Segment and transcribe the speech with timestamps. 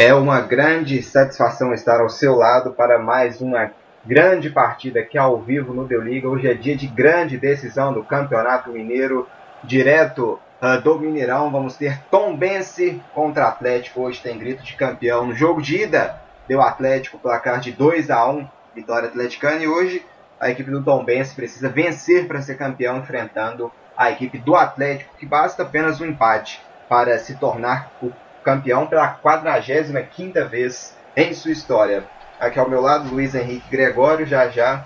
[0.00, 3.72] É uma grande satisfação estar ao seu lado para mais uma
[4.06, 6.28] grande partida aqui ao vivo no Deu Liga.
[6.28, 9.26] Hoje é dia de grande decisão do Campeonato Mineiro,
[9.64, 11.50] direto uh, do Mineirão.
[11.50, 14.02] Vamos ter Tom Bense contra Atlético.
[14.02, 15.26] Hoje tem grito de campeão.
[15.26, 18.46] No jogo de ida, deu Atlético placar de 2 a 1
[18.76, 19.64] vitória atleticana.
[19.64, 20.06] E hoje
[20.38, 25.16] a equipe do Tom Bense precisa vencer para ser campeão, enfrentando a equipe do Atlético,
[25.18, 28.12] que basta apenas um empate para se tornar o
[28.44, 32.04] campeão pela 45 vez em sua história.
[32.38, 34.84] Aqui ao meu lado, Luiz Henrique Gregório, já já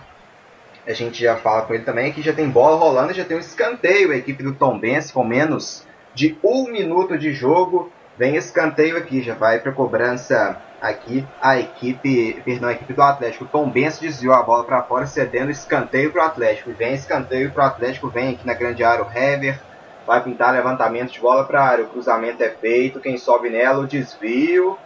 [0.87, 3.41] a gente já fala com ele também, que já tem bola rolando, já tem um
[3.41, 7.93] escanteio a equipe do Tom Benz com menos de um minuto de jogo.
[8.19, 13.47] Vem escanteio aqui, já vai para cobrança aqui a equipe, perdão, a equipe do Atlético.
[13.47, 16.73] Tom Benz desviou a bola para fora, cedendo escanteio para o Atlético.
[16.73, 19.59] Vem escanteio para o Atlético, vem aqui na grande área o Hever,
[20.07, 21.85] vai pintar levantamento de bola para área.
[21.85, 24.79] O cruzamento é feito, quem sobe nela, o desvio.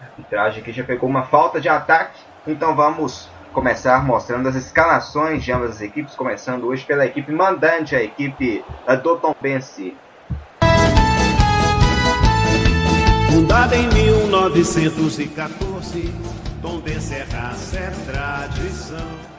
[0.00, 5.42] A arbitragem aqui já pegou uma falta de ataque, então vamos começar mostrando as escalações
[5.42, 8.64] de ambas as equipes, começando hoje pela equipe mandante, a equipe
[9.02, 9.96] do Tom Bense.
[13.30, 16.14] Fundada em 1914,
[16.62, 19.29] Tom Bense é raça, é tradição.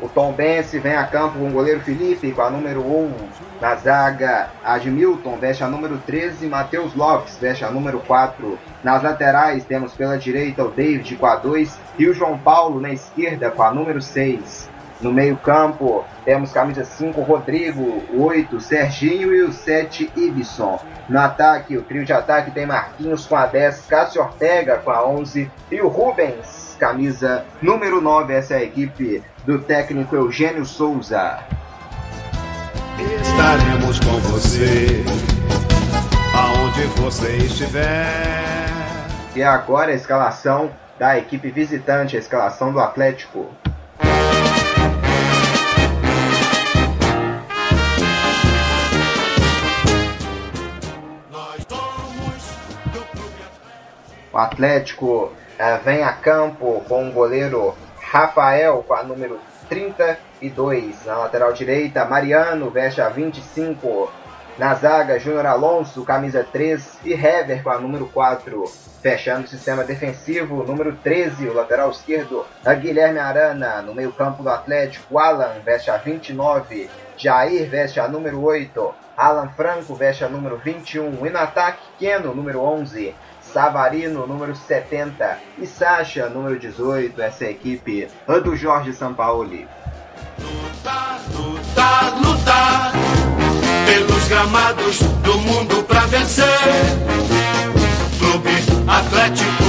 [0.00, 3.12] O Tom Bense vem a campo com o goleiro Felipe com a número 1.
[3.60, 6.46] Na zaga, Admilton veste a número 13.
[6.46, 8.56] Matheus Lopes veste a número 4.
[8.84, 12.92] Nas laterais, temos pela direita o David com a 2 e o João Paulo na
[12.92, 14.70] esquerda com a número 6.
[15.00, 20.80] No meio-campo, temos camisa 5, Rodrigo, o 8, Serginho e o 7, Ibson.
[21.08, 25.06] No ataque, o trio de ataque tem Marquinhos com a 10, Cássio Ortega com a
[25.06, 28.32] 11 e o Rubens, camisa número 9.
[28.32, 31.40] Essa é a equipe do técnico Eugênio Souza.
[33.20, 35.04] Estaremos com você,
[36.34, 38.68] aonde você estiver.
[39.34, 43.46] E agora a escalação da equipe visitante, a escalação do Atlético.
[54.32, 59.38] O Atlético eh, vem a campo com o goleiro Rafael com a número
[59.68, 61.04] 32.
[61.04, 64.10] Na lateral direita, Mariano veste a 25.
[64.56, 68.64] Na zaga, Júnior Alonso, camisa 3 e Hever com a número 4.
[69.02, 72.44] Fechando o sistema defensivo, número 13, o lateral esquerdo,
[72.80, 73.82] Guilherme Arana.
[73.82, 76.90] No meio-campo do Atlético, Alan veste a 29.
[77.16, 78.94] Jair veste a número 8.
[79.16, 81.26] Alan Franco veste a número 21.
[81.26, 83.14] E no ataque, Keno, número 11.
[83.52, 88.08] Savarino, número 70, e Sacha, número 18, essa é a equipe
[88.44, 89.66] do Jorge Sampaoli.
[90.38, 92.92] Lutar, lutar, lutar
[93.86, 96.44] pelos gramados do mundo pra vencer.
[98.18, 98.50] Clube
[98.86, 99.67] Atlético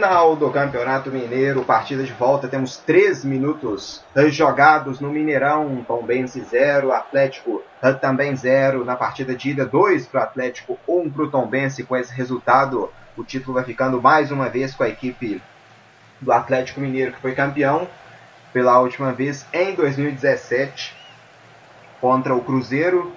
[0.00, 6.90] Final do Campeonato Mineiro, partida de volta, temos 3 minutos jogados no Mineirão, Tombense 0,
[6.90, 7.62] Atlético
[8.00, 11.84] também 0, na partida de ida 2 para o Atlético, 1 um para o Tombense,
[11.84, 15.42] com esse resultado o título vai ficando mais uma vez com a equipe
[16.18, 17.86] do Atlético Mineiro, que foi campeão
[18.54, 20.96] pela última vez em 2017
[22.00, 23.12] contra o Cruzeiro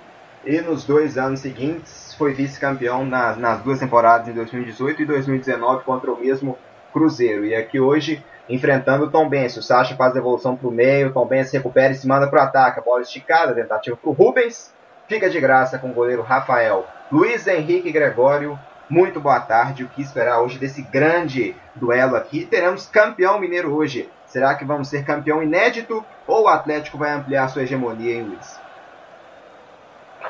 [0.45, 5.85] e nos dois anos seguintes foi vice-campeão nas, nas duas temporadas em 2018 e 2019
[5.85, 6.57] contra o mesmo
[6.93, 7.45] Cruzeiro.
[7.45, 9.57] E aqui hoje enfrentando o Tom Benz.
[9.57, 12.27] O Sacha faz a devolução para o meio, o Tom Benz recupera e se manda
[12.27, 12.79] para o ataque.
[12.79, 14.73] A bola esticada, tentativa para o Rubens.
[15.07, 16.85] Fica de graça com o goleiro Rafael.
[17.11, 18.57] Luiz Henrique Gregório,
[18.89, 19.83] muito boa tarde.
[19.83, 22.45] O que esperar hoje desse grande duelo aqui?
[22.45, 24.09] Teremos campeão mineiro hoje.
[24.25, 28.59] Será que vamos ser campeão inédito ou o Atlético vai ampliar sua hegemonia, hein, Luiz?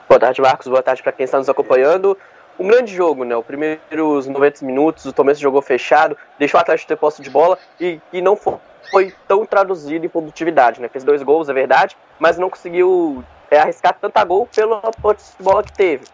[0.09, 0.67] Boa tarde, Marcos.
[0.67, 2.17] Boa tarde para quem está nos acompanhando.
[2.59, 3.35] Um grande jogo, né?
[3.35, 7.57] Os primeiros 90 minutos, o Tomense jogou fechado, deixou o Atlético ter posse de bola
[7.79, 8.57] e, e não foi,
[8.91, 10.87] foi, tão traduzido em produtividade, né?
[10.87, 15.43] Fez dois gols, é verdade, mas não conseguiu é, arriscar tanta gol pela posse de
[15.43, 16.05] bola que teve.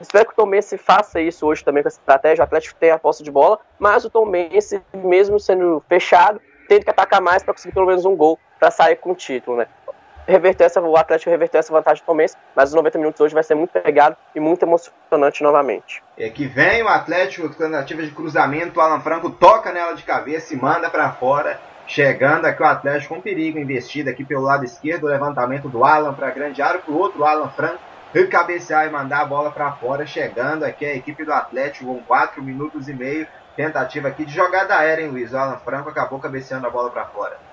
[0.00, 2.42] Espero que o Tomense faça isso hoje também com essa estratégia.
[2.42, 6.90] O Atlético tem a posse de bola, mas o Tomense, mesmo sendo fechado, tem que
[6.90, 9.66] atacar mais para conseguir pelo menos um gol para sair com o título, né?
[10.28, 13.42] Reverter essa, o Atlético reverter essa vantagem do Palmeiras, mas os 90 minutos hoje vai
[13.42, 16.02] ser muito pegado e muito emocionante novamente.
[16.16, 20.52] É que vem o Atlético, tentativa de cruzamento, o Alan Franco toca nela de cabeça
[20.52, 25.04] e manda para fora, chegando aqui o Atlético com perigo, investido aqui pelo lado esquerdo,
[25.04, 27.78] o levantamento do Alan para grande área, para o outro Alan Franco,
[28.30, 32.42] cabecear e mandar a bola para fora, chegando aqui a equipe do Atlético com 4
[32.42, 33.26] minutos e meio,
[33.56, 35.32] tentativa aqui de jogada aérea, hein, Luiz?
[35.32, 37.47] O Alan Franco acabou cabeceando a bola para fora.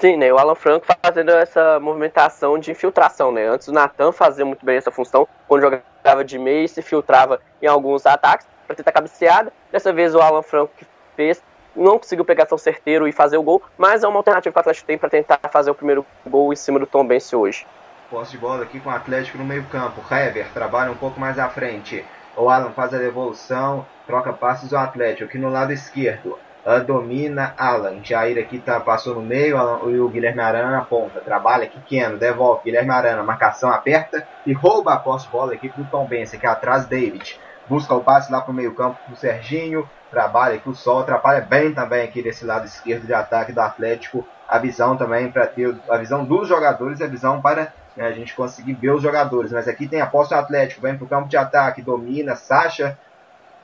[0.00, 0.32] Sim, né?
[0.32, 3.46] O Alan Franco fazendo essa movimentação de infiltração, né?
[3.46, 7.66] Antes o Natan fazia muito bem essa função, quando jogava de meio se filtrava em
[7.66, 9.52] alguns ataques para tentar cabeceada.
[9.70, 11.42] Dessa vez o Alan Franco que fez
[11.76, 14.60] não conseguiu pegar tão certeiro e fazer o gol, mas é uma alternativa que o
[14.60, 17.66] Atlético tem para tentar fazer o primeiro gol em cima do Tom Bense hoje.
[18.08, 20.00] Posse de bola aqui com o Atlético no meio campo.
[20.10, 22.02] Hever trabalha um pouco mais à frente.
[22.34, 26.38] O Alan faz a devolução, troca passes ao Atlético aqui no lado esquerdo
[26.86, 28.02] domina Alan.
[28.02, 31.20] Jair aqui tá, passou no meio Alan, e o Guilherme Arana na ponta.
[31.20, 35.84] Trabalha aqui Keno, devolve Guilherme Arana, marcação aperta e rouba a posse bola aqui pro
[35.84, 37.38] Tom Benz, aqui atrás David.
[37.68, 39.88] Busca o passe lá pro meio campo pro Serginho.
[40.10, 44.26] Trabalha aqui o Sol, atrapalha bem também aqui desse lado esquerdo de ataque do Atlético.
[44.48, 48.34] A visão também para ter a visão dos jogadores, a visão para né, a gente
[48.34, 49.52] conseguir ver os jogadores.
[49.52, 52.98] Mas aqui tem a posse do Atlético, vem pro campo de ataque, domina, Sacha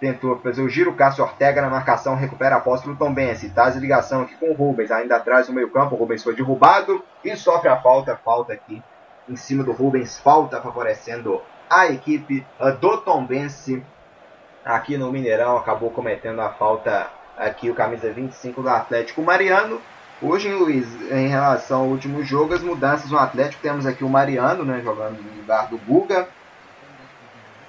[0.00, 3.76] tentou fazer o giro, Cássio Ortega na marcação, recupera a posse pro Tom Bense, traz
[3.76, 7.34] ligação aqui com o Rubens, ainda atrás no meio campo, o Rubens foi derrubado e
[7.36, 8.82] sofre a falta, falta aqui
[9.28, 12.46] em cima do Rubens, falta favorecendo a equipe
[12.80, 13.26] do Tom
[14.64, 19.80] aqui no Mineirão, acabou cometendo a falta aqui o camisa 25 do Atlético Mariano.
[20.20, 24.64] Hoje, Luiz, em relação ao último jogo, as mudanças no Atlético, temos aqui o Mariano,
[24.64, 26.28] né, jogando no lugar do Guga,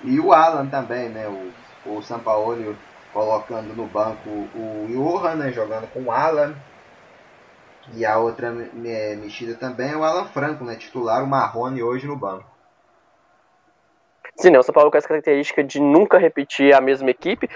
[0.03, 1.51] e o Alan também, né, o
[1.88, 2.75] o Sampaoli
[3.13, 6.56] colocando no banco o Johan, né, jogando com o Alan.
[7.94, 12.16] E a outra mexida também é o Alan Franco, né, titular, o Marrone hoje no
[12.16, 12.45] banco.
[14.36, 17.50] Sim, né, o São Paulo com essa característica de nunca repetir a mesma equipe.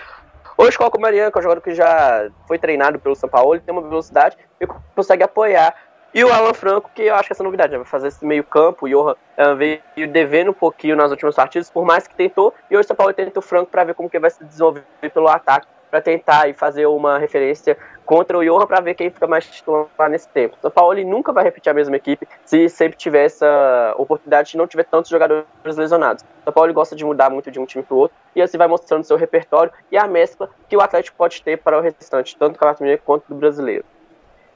[0.58, 3.60] Hoje coloca o Mariano, que é um jogador que já foi treinado pelo São Paulo,
[3.60, 5.76] tem uma velocidade e consegue apoiar
[6.14, 7.78] e o Alan Franco, que eu acho que essa novidade, né?
[7.78, 8.86] vai fazer esse meio campo.
[8.86, 9.80] O Johan uh, veio
[10.12, 12.54] devendo um pouquinho nas últimas partidas, por mais que tentou.
[12.70, 14.84] E hoje o São Paulo tenta o Franco para ver como que vai se desenvolver
[15.14, 19.26] pelo ataque, para tentar e fazer uma referência contra o Johan para ver quem fica
[19.26, 20.58] mais titular nesse tempo.
[20.58, 24.52] O São Paulo ele nunca vai repetir a mesma equipe se sempre tiver essa oportunidade
[24.52, 26.24] de não tiver tantos jogadores lesionados.
[26.24, 28.58] O São Paulo gosta de mudar muito de um time para o outro e assim
[28.58, 32.36] vai mostrando seu repertório e a mescla que o Atlético pode ter para o restante,
[32.36, 33.86] tanto do Campeonato Mineiro quanto do Brasileiro.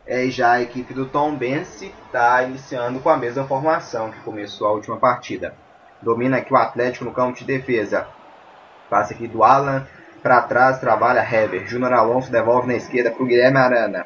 [0.07, 4.67] É, já a equipe do Tom Bense está iniciando com a mesma formação que começou
[4.67, 5.55] a última partida.
[5.99, 8.07] Domina aqui o Atlético no campo de defesa.
[8.87, 9.87] Passa aqui do Alan
[10.21, 11.65] para trás, trabalha Hever.
[11.67, 14.05] Júnior Alonso devolve na esquerda para o Guilherme Arana.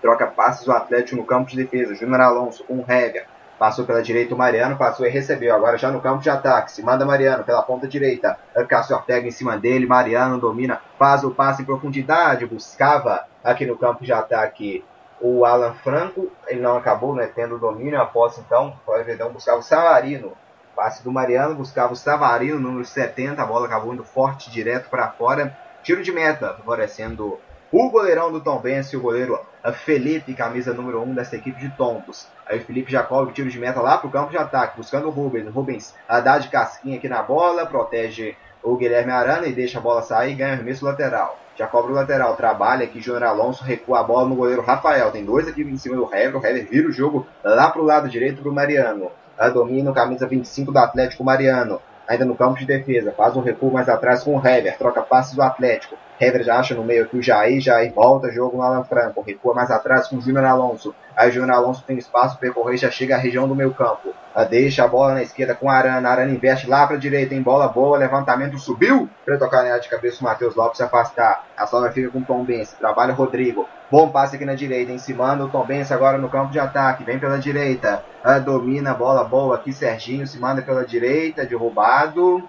[0.00, 1.94] Troca passes o Atlético no campo de defesa.
[1.94, 3.26] Júnior Alonso com o.
[3.58, 5.54] Passou pela direita o Mariano, passou e recebeu.
[5.54, 6.72] Agora já no campo de ataque.
[6.72, 8.38] Se manda Mariano pela ponta direita.
[8.68, 9.86] Cássio Ortega em cima dele.
[9.86, 10.80] Mariano domina.
[10.98, 12.46] Faz o passe em profundidade.
[12.46, 14.84] Buscava aqui no campo de ataque
[15.20, 16.30] o Alan Franco.
[16.46, 18.00] Ele não acabou né, tendo domínio.
[18.00, 20.32] Após então, o Verdão buscava o Savarino.
[20.74, 21.54] Passe do Mariano.
[21.54, 23.40] Buscava o Savarino, número 70.
[23.40, 25.56] A bola acabou indo forte direto para fora.
[25.82, 27.38] Tiro de meta, favorecendo
[27.72, 29.38] o goleirão do Tom Bense, o goleiro
[29.72, 32.28] Felipe, camisa número 1 um dessa equipe de tontos.
[32.46, 35.46] Aí o Felipe o tiro de meta lá pro campo de ataque, buscando o Rubens.
[35.48, 39.82] O Rubens dá de casquinha aqui na bola, protege o Guilherme Arana e deixa a
[39.82, 41.38] bola sair e ganha arremesso lateral.
[41.56, 45.10] Já cobra o lateral, trabalha aqui, Júnior Alonso recua a bola no goleiro Rafael.
[45.10, 48.08] Tem dois aqui em cima do Hever, o Hever vira o jogo lá pro lado
[48.08, 49.10] direito pro Mariano.
[49.38, 53.40] A domina o camisa 25 do Atlético Mariano ainda no campo de defesa, faz um
[53.40, 55.96] recuo mais atrás com o Hever, troca passes do Atlético.
[56.18, 59.70] Já acha no meio aqui o Jair, Jair volta, jogo no Alan Franco, recua mais
[59.70, 60.94] atrás com o Júnior Alonso.
[61.14, 64.14] Aí o Júnior Alonso tem espaço percorrer, já chega à região do meio campo.
[64.50, 67.68] Deixa a bola na esquerda com a Arana, Arana investe lá para direita, em bola
[67.68, 71.46] boa, levantamento subiu, para tocar área de cabeça o Matheus Lopes se afastar.
[71.56, 73.66] A sobra fica com o Tom Benz, trabalha o Rodrigo.
[73.90, 77.04] Bom passe aqui na direita, em cima do Tom Benz agora no campo de ataque,
[77.04, 78.02] vem pela direita,
[78.44, 82.46] domina a bola boa aqui, Serginho se manda pela direita, derrubado.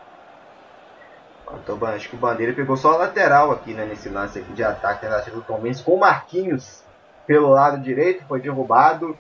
[1.54, 4.64] Então, acho que o Bandeira pegou só a lateral aqui, né, nesse lance aqui de
[4.64, 6.84] ataque tentativo do Tom Benz com o Marquinhos
[7.26, 9.18] pelo lado direito, foi derrubado.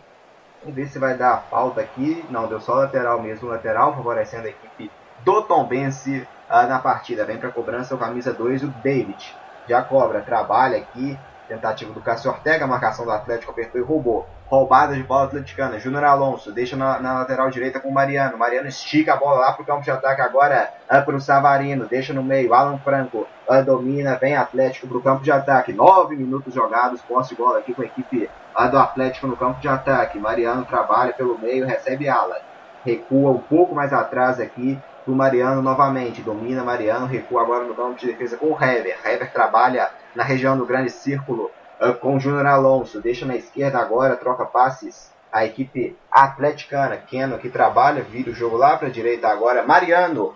[0.61, 2.25] Vamos ver se vai dar a falta aqui.
[2.29, 4.91] Não, deu só lateral mesmo, lateral, favorecendo a equipe
[5.23, 7.25] do Tom Bense uh, na partida.
[7.25, 9.35] Vem para cobrança o camisa 2, o David.
[9.67, 11.17] Já cobra, trabalha aqui,
[11.47, 14.27] Tentativa do Cássio Ortega, marcação do Atlético apertou e roubou.
[14.49, 15.77] Roubada de bola atleticana.
[15.77, 18.37] Júnior Alonso deixa na, na, lateral direita com o Mariano.
[18.37, 21.85] Mariano estica a bola lá pro campo de ataque agora é pro Savarino.
[21.85, 22.53] Deixa no meio.
[22.53, 24.15] Alan Franco uh, domina.
[24.15, 25.73] Vem Atlético pro campo de ataque.
[25.73, 27.01] Nove minutos jogados.
[27.01, 30.17] Posse de bola aqui com a equipe uh, do Atlético no campo de ataque.
[30.17, 31.65] Mariano trabalha pelo meio.
[31.65, 32.39] Recebe ala.
[32.85, 36.21] Recua um pouco mais atrás aqui pro Mariano novamente.
[36.21, 37.05] Domina Mariano.
[37.05, 38.97] Recua agora no campo de defesa com o Hever.
[39.05, 41.51] Hever trabalha na região do grande círculo
[41.99, 43.01] com o Júnior Alonso.
[43.01, 45.11] Deixa na esquerda agora, troca passes.
[45.31, 49.63] A equipe atleticana, Keno que trabalha, vira o jogo lá para a direita agora.
[49.63, 50.33] Mariano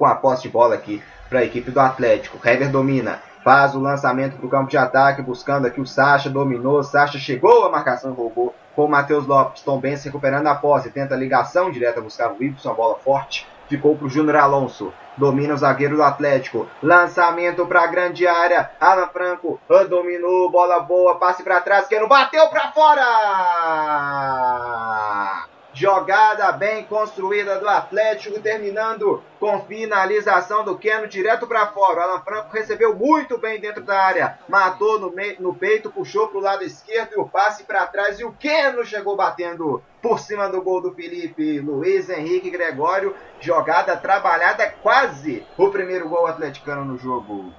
[0.00, 2.38] com a posse de bola aqui para a equipe do Atlético.
[2.42, 6.82] Hever domina, faz o lançamento para o campo de ataque, buscando aqui o Sacha, dominou,
[6.82, 11.14] Sacha chegou, a marcação roubou com o Matheus Lopes, Tom Benz recuperando a posse, tenta
[11.14, 14.90] a ligação direta, buscar o Ibson, a bola forte, ficou para o Júnior Alonso,
[15.20, 21.16] domina o zagueiro do Atlético, lançamento para a grande área, Alan Franco dominou, bola boa,
[21.16, 23.04] passe para trás, que não bateu para fora!
[25.80, 32.00] Jogada bem construída do Atlético, terminando com finalização do Keno direto para fora.
[32.00, 36.28] O Alan Franco recebeu muito bem dentro da área, matou no, meio, no peito, puxou
[36.28, 38.20] para o lado esquerdo e o passe para trás.
[38.20, 43.16] E o Keno chegou batendo por cima do gol do Felipe Luiz Henrique Gregório.
[43.40, 47.54] Jogada trabalhada, quase o primeiro gol atleticano no jogo.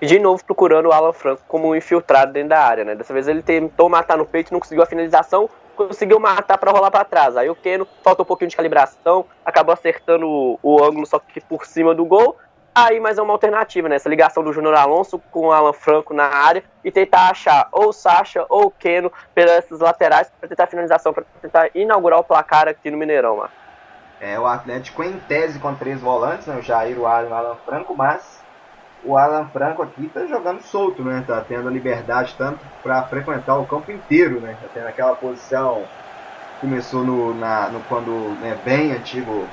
[0.00, 2.96] De novo procurando o Alan Franco como um infiltrado dentro da área, né?
[2.96, 6.90] Dessa vez ele tentou matar no peito, não conseguiu a finalização, conseguiu matar para rolar
[6.90, 7.36] para trás.
[7.36, 11.40] Aí o Keno faltou um pouquinho de calibração, acabou acertando o, o, ângulo só que
[11.40, 12.36] por cima do gol.
[12.74, 13.96] Aí, mas é uma alternativa, né?
[13.96, 17.92] Essa ligação do Júnior Alonso com o Alan Franco na área e tentar achar ou
[17.92, 22.96] Sacha ou Keno pelas laterais para tentar finalização, para tentar inaugurar o placar aqui no
[22.96, 23.50] Mineirão, mano.
[24.20, 26.56] É, o Atlético em tese com três volantes, né?
[26.56, 28.43] O Jair, o Alan o Alan Franco, mas
[29.04, 31.22] o Alan Franco aqui tá jogando solto, né?
[31.26, 34.56] Tá tendo liberdade tanto para frequentar o campo inteiro, né?
[34.60, 35.84] Tá tendo aquela posição
[36.60, 39.46] começou no, na, no quando né, bem antigo,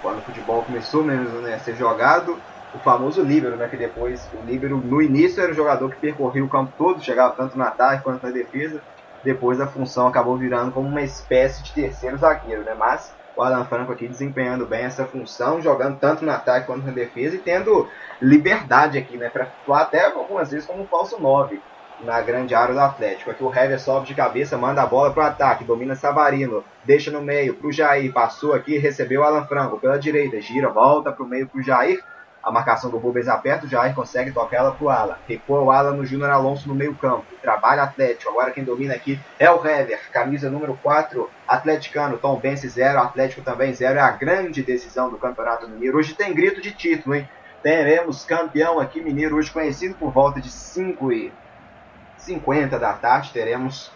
[0.00, 2.38] quando o futebol começou mesmo né, a ser jogado,
[2.74, 3.68] o famoso líbero, né?
[3.68, 7.34] Que depois o líbero no início era o jogador que percorria o campo todo, chegava
[7.34, 8.80] tanto no ataque quanto na defesa.
[9.22, 12.74] Depois a função acabou virando como uma espécie de terceiro zagueiro, né?
[12.74, 16.92] Mas o Alan Franco aqui desempenhando bem essa função, jogando tanto no ataque quanto na
[16.92, 17.88] defesa e tendo
[18.20, 19.28] liberdade aqui, né?
[19.28, 21.60] Para atuar até algumas vezes como um falso 9
[22.00, 23.30] na grande área do Atlético.
[23.30, 27.10] Aqui o Hever sobe de cabeça, manda a bola para o ataque, domina Savarino, deixa
[27.10, 31.12] no meio para o Jair, passou aqui, recebeu o Alan Franco pela direita, gira, volta
[31.12, 32.02] para o meio para o Jair,
[32.46, 35.16] a marcação do Rubens aperta, o Jair consegue tocar ela pro Alan.
[35.26, 37.24] Recua o Alan no Júnior Alonso no meio campo.
[37.42, 38.30] Trabalha Atlético.
[38.30, 39.98] Agora quem domina aqui é o Hever.
[40.12, 42.18] Camisa número 4, atleticano.
[42.18, 43.98] Tom vence 0, Atlético também 0.
[43.98, 45.98] É a grande decisão do Campeonato Mineiro.
[45.98, 47.28] Hoje tem grito de título, hein?
[47.64, 51.32] Teremos campeão aqui mineiro hoje conhecido por volta de 5 e
[52.16, 53.32] 50 da tarde.
[53.32, 53.90] Teremos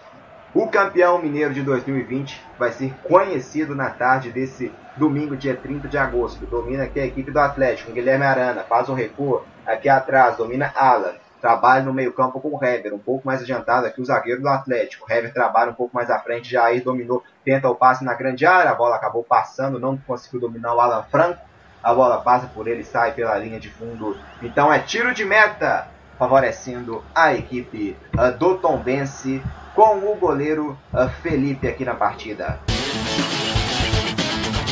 [0.52, 5.96] o campeão mineiro de 2020 vai ser conhecido na tarde desse domingo, dia 30 de
[5.96, 6.46] agosto.
[6.46, 11.14] Domina aqui a equipe do Atlético, Guilherme Arana, faz um recuo aqui atrás, domina Alan.
[11.40, 15.06] Trabalha no meio-campo com o Hever, um pouco mais adiantado aqui o zagueiro do Atlético.
[15.08, 18.44] O Hever trabalha um pouco mais à frente, Jair dominou, tenta o passe na grande
[18.44, 21.40] área, a bola acabou passando, não conseguiu dominar o Alan Franco.
[21.82, 24.14] A bola passa por ele, sai pela linha de fundo.
[24.42, 25.88] Então é tiro de meta,
[26.18, 29.42] favorecendo a equipe uh, do Tombense
[29.74, 32.60] com o goleiro uh, Felipe aqui na partida.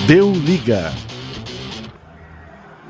[0.07, 0.93] Deu liga.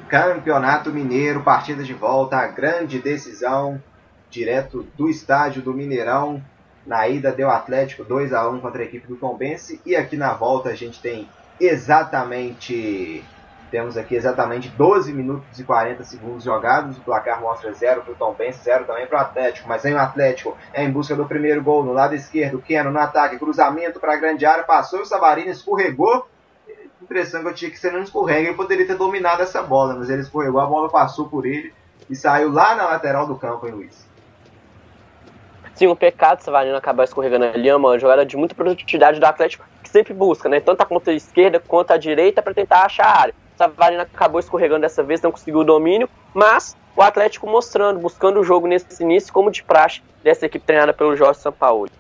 [0.09, 3.83] Campeonato Mineiro, partida de volta, a grande decisão,
[4.31, 6.43] direto do estádio do Mineirão.
[6.87, 10.33] Na ida deu Atlético 2 a 1 contra a equipe do Tombense e aqui na
[10.35, 11.29] volta a gente tem
[11.61, 13.25] exatamente
[13.71, 16.97] temos aqui exatamente 12 minutos e 40 segundos jogados.
[16.97, 19.69] O placar mostra 0 para o Tom Benz, 0 também para o Atlético.
[19.69, 22.63] Mas vem o Atlético é em busca do primeiro gol no lado esquerdo.
[22.63, 24.65] Keno no ataque, cruzamento para a grande área.
[24.65, 26.27] Passou o Savarino, escorregou.
[27.09, 29.95] Impressão que eu tinha que se não escorrega, ele poderia ter dominado essa bola.
[29.95, 31.73] Mas ele escorregou, a bola passou por ele
[32.11, 34.07] e saiu lá na lateral do campo, hein, Luiz?
[35.75, 37.67] Sim, um pecado Savarino acabar escorregando ali.
[37.67, 40.61] É uma jogada de muita produtividade do Atlético, que sempre busca, né?
[40.61, 43.35] Tanto a ponta esquerda quanto a direita para tentar achar a área.
[43.57, 48.45] Savarino acabou escorregando dessa vez, não conseguiu o domínio, mas o Atlético mostrando, buscando o
[48.45, 51.91] jogo nesse início, como de praxe dessa equipe treinada pelo Jorge Sampaoli.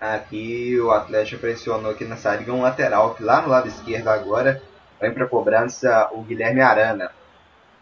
[0.00, 4.62] Aqui o Atlético pressionou aqui na saída um lateral, que lá no lado esquerdo agora
[5.00, 7.10] vem para cobrança o Guilherme Arana.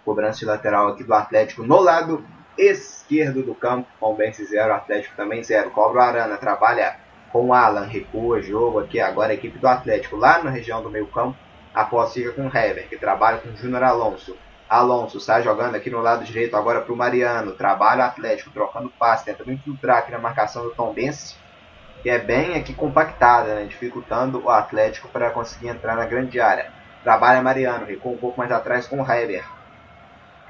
[0.05, 2.25] Cobrança de lateral aqui do Atlético no lado
[2.57, 3.89] esquerdo do campo.
[3.99, 5.71] Palmeiras 0, Atlético também 0.
[5.71, 6.97] Cobra o Arana, trabalha
[7.33, 10.91] com o Alan, recua jogo aqui agora a equipe do Atlético lá na região do
[10.91, 11.37] meio campo
[11.75, 14.37] a posse fica com o Hever, que trabalha com o Júnior Alonso.
[14.69, 17.53] Alonso sai jogando aqui no lado direito agora para o Mariano.
[17.53, 21.35] Trabalha Atlético, trocando passe, tentando infiltrar aqui na marcação do Tom Bense,
[22.05, 26.71] que é bem aqui compactada, né, dificultando o Atlético para conseguir entrar na grande área.
[27.03, 29.43] Trabalha Mariano, recua um pouco mais atrás com o Hever.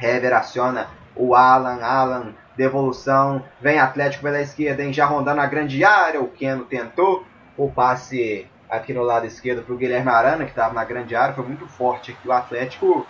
[0.02, 5.84] Hever aciona o Alan, Alan, devolução, vem Atlético pela esquerda, hein, já rondando a grande
[5.84, 6.20] área.
[6.20, 7.25] O Keno tentou
[7.56, 11.37] o passe aqui no lado esquerdo para o Guilherme Arana, que estava na grande área,
[11.37, 12.26] foi muito forte aqui.
[12.26, 13.06] O Atlético,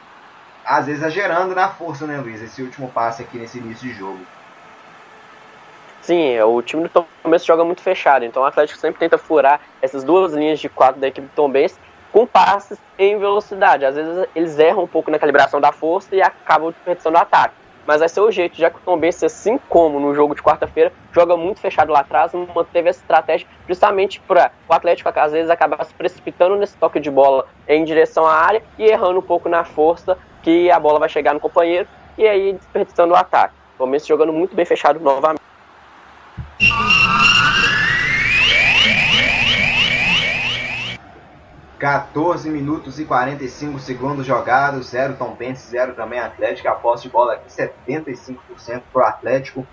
[0.66, 2.42] às vezes, exagerando na força, né, Luiz?
[2.42, 4.20] Esse último passe aqui nesse início de jogo.
[6.04, 9.16] Sim, é, o time do Tom Benz joga muito fechado, então o Atlético sempre tenta
[9.16, 11.80] furar essas duas linhas de quatro da equipe do Tom Benz
[12.12, 13.86] com passes em velocidade.
[13.86, 17.54] Às vezes eles erram um pouco na calibração da força e acabam desperdiçando o ataque.
[17.86, 20.42] Mas vai ser o jeito, já que o Tom Benz, assim como no jogo de
[20.42, 25.50] quarta-feira, joga muito fechado lá atrás, manteve essa estratégia justamente para o Atlético às vezes
[25.50, 29.48] acabar se precipitando nesse toque de bola em direção à área e errando um pouco
[29.48, 33.54] na força que a bola vai chegar no companheiro e aí desperdiçando o ataque.
[33.76, 35.53] O Tom Benz jogando muito bem fechado novamente.
[41.78, 46.68] 14 minutos e 45 segundos jogados, 0 Tom Benz, 0 também Atlético.
[46.68, 48.38] A posse de bola aqui 75%
[48.92, 49.66] para o Atlético,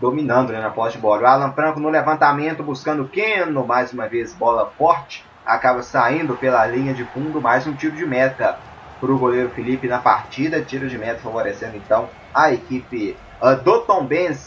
[0.00, 1.22] dominando né, na posse de bola.
[1.22, 6.66] O Alan Franco no levantamento, buscando Keno, mais uma vez bola forte, acaba saindo pela
[6.66, 8.58] linha de fundo, mais um tiro de meta
[9.00, 10.60] para o goleiro Felipe na partida.
[10.60, 14.38] Tiro de meta favorecendo então a equipe uh, do Tom Benz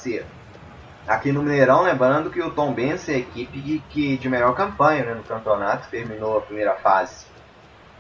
[1.07, 5.05] aqui no Mineirão, lembrando que o Tom Benz é a equipe que, de melhor campanha
[5.05, 7.25] né, no campeonato, terminou a primeira fase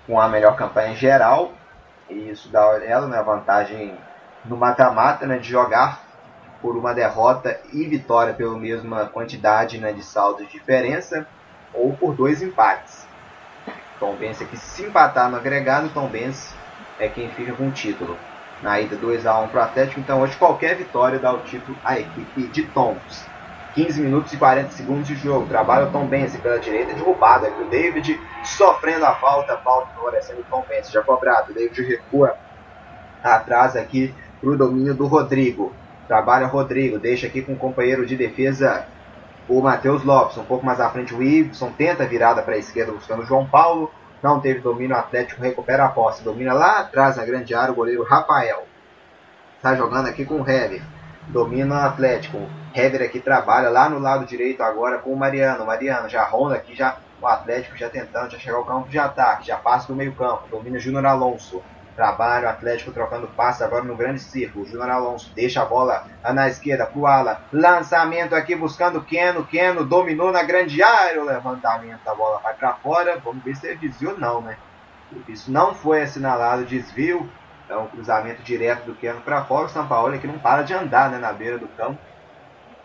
[0.07, 1.53] com a melhor campanha geral,
[2.09, 3.95] e isso dá ela né, a vantagem
[4.43, 6.03] no mata-mata né, de jogar
[6.61, 11.27] por uma derrota e vitória pela mesma quantidade né, de saldo de diferença,
[11.73, 13.07] ou por dois empates.
[13.99, 16.55] Tom Benz aqui se empatar no agregado, Tom Benz
[16.99, 18.17] é quem fica com o título
[18.65, 19.99] na ida 2 a 1 para o Atlético.
[19.99, 23.23] Então hoje qualquer vitória dá o título à equipe de Toms.
[23.75, 25.45] 15 minutos e 40 segundos de jogo.
[25.45, 30.41] Trabalha o Tom Benz pela direita, derrubada aqui o David, sofrendo a falta, falta favorecendo
[30.41, 31.51] o Tom Benz, já cobrado.
[31.51, 32.35] O David recua
[33.23, 35.71] atrás aqui para o domínio do Rodrigo.
[36.07, 38.87] Trabalha o Rodrigo, deixa aqui com o companheiro de defesa
[39.47, 40.37] o Matheus Lopes.
[40.37, 43.25] Um pouco mais à frente o Ibson, tenta a virada para a esquerda buscando o
[43.25, 43.91] João Paulo
[44.25, 47.75] não teve domínio, o Atlético recupera a posse, domina lá atrás na grande área o
[47.75, 48.65] goleiro Rafael.
[49.55, 50.81] Está jogando aqui com o Hever,
[51.27, 52.39] domina o Atlético.
[52.73, 55.63] Hever aqui trabalha lá no lado direito agora com o Mariano.
[55.63, 59.45] Mariano já ronda aqui, já o Atlético já tentando já chegar ao campo de ataque,
[59.45, 61.61] já passa do meio campo, domina Júnior Alonso.
[61.95, 64.65] Trabalho, Atlético trocando passe agora no grande círculo.
[64.65, 67.05] Júnior Alonso deixa a bola na esquerda pro.
[67.53, 69.45] Lançamento aqui buscando Keno.
[69.45, 71.21] Keno dominou na grande área.
[71.21, 73.17] O levantamento, a bola vai para fora.
[73.23, 74.57] Vamos ver se é desvio não, né?
[75.29, 77.29] Isso não foi assinalado desvio.
[77.69, 79.67] É um cruzamento direto do Keno para fora.
[79.67, 81.97] O São Paulo que não para de andar né, na beira do campo.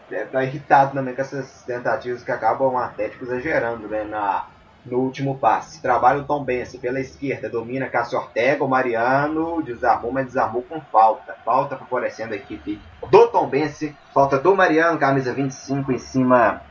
[0.09, 4.46] Deve estar irritado também com essas tentativas que acabam o Atlético exagerando né, na,
[4.84, 5.80] no último passe.
[5.80, 10.80] Trabalha o Tom Bense pela esquerda, domina Cássio Ortega, o Mariano desarmou, mas desarmou com
[10.80, 11.36] falta.
[11.44, 13.94] Falta favorecendo a equipe do Tom Bense.
[14.14, 16.62] Falta do Mariano, camisa 25 em cima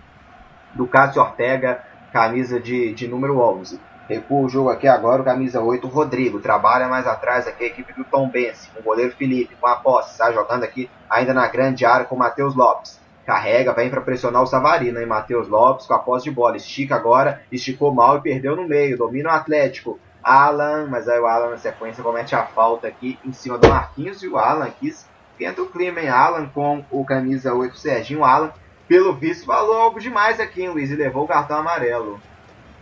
[0.73, 3.79] do Cássio Ortega, camisa de, de número 11.
[4.07, 6.39] Recua o jogo aqui agora, o camisa 8, o Rodrigo.
[6.39, 9.75] Trabalha mais atrás aqui a equipe do Tom Bense, com o goleiro Felipe, com a
[9.75, 10.13] posse.
[10.13, 12.98] Está jogando aqui ainda na grande área com o Matheus Lopes
[13.29, 15.05] carrega, vem para pressionar o Savarino, hein?
[15.05, 18.97] Matheus Lopes com a posse de bola, estica agora, esticou mal e perdeu no meio,
[18.97, 19.99] domina o Atlético.
[20.23, 24.23] Alan, mas aí o Alan na sequência comete a falta aqui em cima do Marquinhos
[24.23, 26.09] e o Alan aqui esquenta o clima, hein?
[26.09, 28.51] Alan com o camisa 8, Serginho Alan,
[28.87, 32.19] pelo visto falou algo demais aqui, hein, Luiz, e levou o cartão amarelo.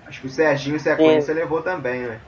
[0.07, 1.39] Acho que o Serginho sequência Sim.
[1.41, 2.21] levou também, né?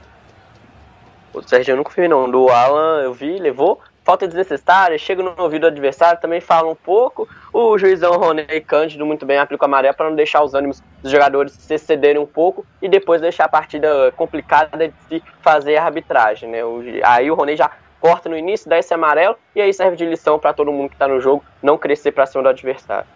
[1.32, 3.80] O Serginho eu não confio não, do Alan eu vi, levou,
[4.10, 7.28] falta desnecessária, chega no ouvido do adversário, também fala um pouco.
[7.52, 11.12] O juizão Roney Cândido muito bem aplica a maré para não deixar os ânimos dos
[11.12, 15.84] jogadores se cederem um pouco e depois deixar a partida complicada de se fazer a
[15.84, 16.50] arbitragem.
[16.50, 16.58] Né?
[17.04, 17.70] aí o Roney já
[18.00, 20.96] corta no início, dá esse amarelo e aí serve de lição para todo mundo que
[20.96, 23.06] está no jogo não crescer para cima do adversário.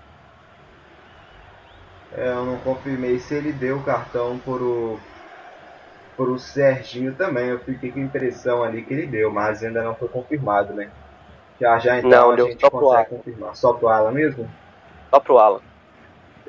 [2.16, 5.00] É, eu não confirmei se ele deu o cartão por o
[6.16, 7.48] pro Serginho também.
[7.48, 10.88] Eu fiquei com a impressão ali que ele deu, mas ainda não foi confirmado, né?
[11.60, 13.56] Já já então não, a gente consegue confirmar.
[13.56, 14.48] Só pro Alan mesmo?
[15.10, 15.60] Só pro Alan.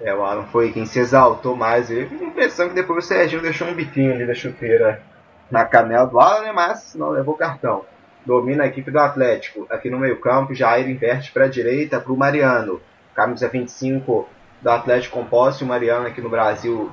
[0.01, 1.89] É, o Alan foi quem se exaltou mais.
[1.89, 5.01] Eu fiquei com a impressão que depois o Serginho deixou um biquinho ali da chuteira
[5.49, 6.51] na canela do Alan, né?
[6.51, 7.85] Mas não levou cartão.
[8.25, 9.67] Domina a equipe do Atlético.
[9.69, 12.81] Aqui no meio campo, Jair inverte para a direita para o Mariano.
[13.13, 14.27] Camisa 25
[14.61, 15.63] do Atlético Composto.
[15.63, 16.91] O Mariano aqui no Brasil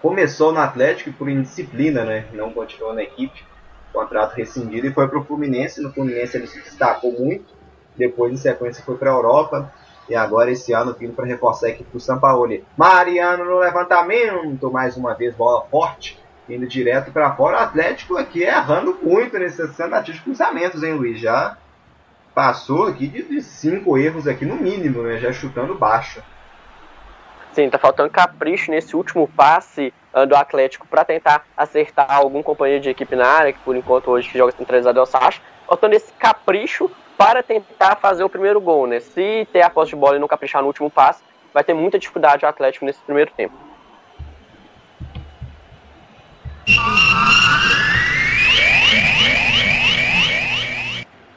[0.00, 2.26] começou no Atlético por indisciplina, né?
[2.32, 3.44] Não continuou na equipe,
[3.92, 5.80] contrato rescindido e foi para o Fluminense.
[5.80, 7.54] No Fluminense ele se destacou muito.
[7.96, 9.72] Depois, em sequência, foi para a Europa.
[10.08, 12.64] E agora, esse ano, vindo para reforçar a equipe do Sampaoli.
[12.76, 17.58] Mariano no levantamento, mais uma vez, bola forte, indo direto para fora.
[17.58, 21.20] O Atlético aqui errando muito nesses tentativas de cruzamentos, hein, Luiz?
[21.20, 21.56] Já
[22.34, 25.18] passou aqui de, de cinco erros aqui no mínimo, né?
[25.18, 26.22] Já chutando baixo.
[27.52, 32.82] Sim, tá faltando capricho nesse último passe uh, do Atlético para tentar acertar algum companheiro
[32.82, 35.40] de equipe na área, que por enquanto hoje joga centralizado é o Sacha.
[35.66, 39.00] Faltando esse capricho para tentar fazer o primeiro gol, né?
[39.00, 41.98] Se ter a posse de bola e não caprichar no último passe, vai ter muita
[41.98, 43.69] dificuldade o Atlético nesse primeiro tempo.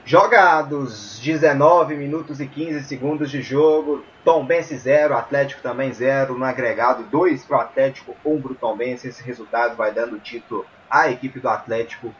[0.05, 4.03] Jogados 19 minutos e 15 segundos de jogo.
[4.25, 6.37] Tom Bense 0, Atlético também 0.
[6.37, 9.07] No agregado 2 para o Atlético, 1 um para o Tom Bense.
[9.07, 12.13] Esse resultado vai dando o título à equipe do Atlético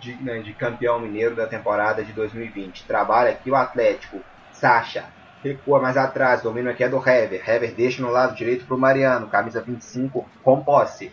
[0.00, 2.84] de, né, de campeão mineiro da temporada de 2020.
[2.84, 4.18] Trabalha aqui o Atlético.
[4.50, 5.04] Sacha
[5.42, 6.42] recua mais atrás.
[6.42, 7.48] Domínio aqui é do Hever.
[7.48, 9.28] Hever deixa no lado direito para o Mariano.
[9.28, 11.12] Camisa 25 com posse.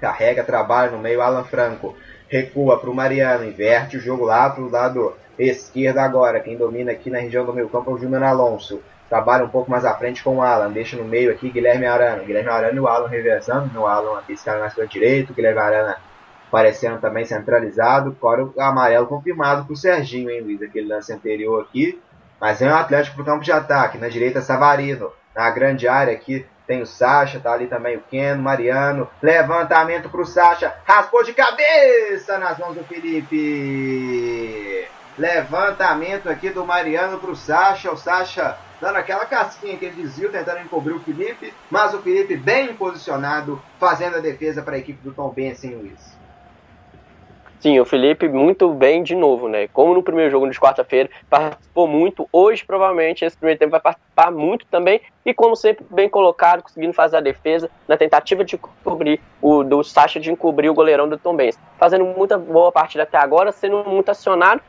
[0.00, 1.94] Carrega, trabalha no meio Alan Franco.
[2.26, 3.44] Recua para o Mariano.
[3.44, 6.40] Inverte o jogo lá para o lado esquerdo agora.
[6.40, 8.80] Quem domina aqui na região do meio campo é o Júnior Alonso.
[9.08, 10.70] Trabalha um pouco mais à frente com o Alan.
[10.70, 12.22] Deixa no meio aqui Guilherme Arana.
[12.22, 13.72] Guilherme Arana e o Alan revezando.
[13.72, 15.32] No Alan aqui está na sua direita.
[15.32, 15.96] Guilherme Arana
[16.50, 18.16] parecendo também centralizado.
[18.20, 20.62] Fora o amarelo confirmado para o Serginho, hein, Luiz?
[20.62, 22.00] Aquele lance anterior aqui.
[22.40, 23.98] Mas é um Atlético para o campo de ataque.
[23.98, 25.12] Na direita, Savarino.
[25.34, 29.08] Na grande área aqui tem o Sacha, tá ali também o Keno, Mariano.
[29.22, 30.74] Levantamento para o Sacha.
[30.84, 34.84] Raspou de cabeça nas mãos do Felipe.
[35.18, 37.90] Levantamento aqui do Mariano para o Sacha.
[37.90, 41.52] O Sacha dando aquela casquinha que ele desviou, tentando encobrir o Felipe.
[41.70, 46.16] Mas o Felipe bem posicionado, fazendo a defesa para a equipe do Tom Benson, Luiz.
[47.58, 49.66] Sim, o Felipe muito bem de novo, né?
[49.68, 52.28] Como no primeiro jogo de quarta-feira, participou muito.
[52.30, 55.00] Hoje, provavelmente, esse primeiro tempo vai participar muito também.
[55.24, 59.82] E, como sempre, bem colocado, conseguindo fazer a defesa na tentativa de cobrir o do
[59.82, 61.58] Sacha de encobrir o goleirão do Tom Benz.
[61.78, 64.60] Fazendo muita boa partida até agora, sendo muito acionado,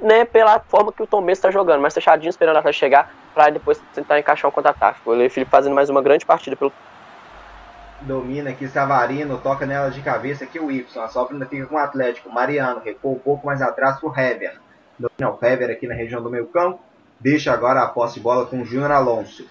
[0.00, 0.24] né?
[0.24, 3.80] Pela forma que o Tom Benz está jogando, mais fechadinho, esperando até chegar para depois
[3.94, 5.00] tentar encaixar um contra-ataque.
[5.04, 6.72] O Felipe fazendo mais uma grande partida pelo
[8.02, 11.02] domina aqui Savarino, toca nela de cabeça aqui o Y.
[11.02, 12.30] A sobra ainda fica com o Atlético.
[12.30, 14.58] Mariano recua um pouco mais atrás pro Hever.
[14.98, 16.80] Domina o Hever aqui na região do meio campo.
[17.18, 19.46] Deixa agora a posse de bola com o Júnior Alonso.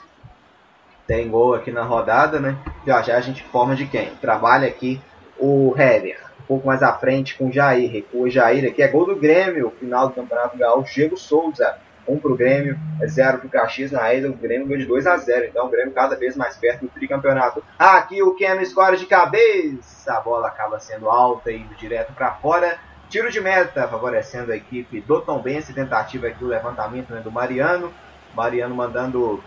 [1.07, 2.57] Tem gol aqui na rodada, né?
[2.85, 4.15] Já já a gente forma de quem?
[4.15, 5.01] Trabalha aqui
[5.37, 6.24] o Hever.
[6.47, 8.05] Pouco mais à frente com o Jair.
[8.13, 8.81] O Jair aqui.
[8.81, 9.73] É gol do Grêmio.
[9.79, 10.93] Final do Campeonato Gaúcho.
[10.93, 11.77] Diego Souza.
[12.07, 14.85] 1 um para o Grêmio, 0 para o Caxias na ida, o Grêmio ganhou de
[14.85, 15.45] 2 a 0.
[15.45, 17.63] Então o Grêmio cada vez mais perto do tricampeonato.
[17.77, 22.31] Aqui o Keno escolhe de cabeça, a bola acaba sendo alta e indo direto para
[22.33, 22.77] fora.
[23.09, 27.31] Tiro de meta, favorecendo a equipe do Tom Bense, tentativa aqui do levantamento né, do
[27.31, 27.93] Mariano.
[28.33, 29.43] Mariano mandando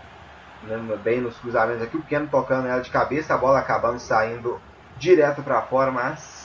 [1.03, 4.59] bem nos cruzamentos aqui, o Keno tocando ela de cabeça, a bola acabando saindo
[4.97, 6.38] direto para fora, mas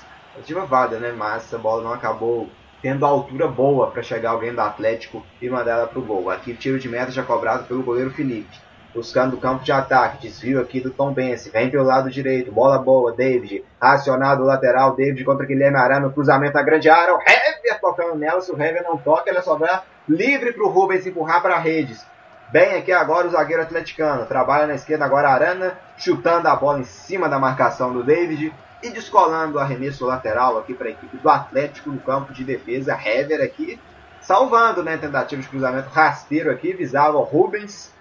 [0.67, 1.13] válida, né?
[1.13, 2.49] Mas a bola não acabou
[2.83, 6.31] tendo a altura boa para chegar alguém do Atlético e mandar ela para o gol.
[6.31, 8.63] Aqui tiro de meta já cobrado pelo goleiro Felipe.
[8.95, 12.79] Buscando o campo de ataque, desvio aqui do Tom Bense, vem pelo lado direito, bola
[12.79, 17.81] boa, David, acionado o lateral, David contra Guilherme Arana, cruzamento na grande área, o Hever
[17.81, 21.43] tocando nela, se o Hever não toca, ele é sobrar livre para o Rubens empurrar
[21.43, 22.07] para redes.
[22.53, 26.85] Bem aqui agora o zagueiro atleticano, trabalha na esquerda agora Arana, chutando a bola em
[26.85, 31.29] cima da marcação do David, e descolando o arremesso lateral aqui para a equipe do
[31.29, 32.93] Atlético no campo de defesa.
[32.95, 33.81] Hever aqui
[34.21, 34.97] salvando, né?
[34.97, 37.93] Tentativa de cruzamento rasteiro aqui, visava o Rubens.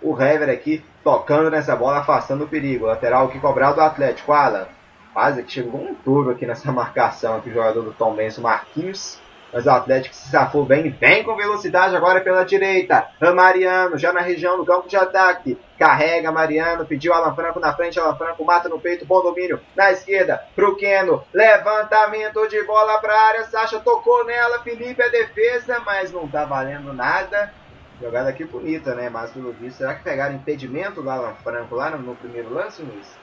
[0.00, 2.86] O Hever aqui tocando nessa bola, afastando o perigo.
[2.86, 4.32] Lateral aqui cobrado do Atlético.
[4.32, 4.66] Alan
[5.12, 9.20] quase que chegou um turbo aqui nessa marcação aqui, o jogador do Tom Benson, Marquinhos.
[9.52, 13.08] Mas o Atlético se safou bem, vem com velocidade agora pela direita.
[13.34, 15.58] Mariano, já na região do campo de ataque.
[15.78, 18.00] Carrega Mariano, pediu Alan Franco na frente.
[18.00, 19.60] Alan Franco mata no peito, bom domínio.
[19.76, 21.24] Na esquerda, pro Keno.
[21.34, 23.44] Levantamento de bola pra área.
[23.44, 24.60] Sacha tocou nela.
[24.60, 27.52] Felipe a defesa, mas não tá valendo nada.
[28.00, 29.10] Jogada aqui bonita, né?
[29.10, 32.82] Mas pelo visto, será que pegaram impedimento do Alan Franco lá no, no primeiro lance,
[32.82, 33.21] Luiz?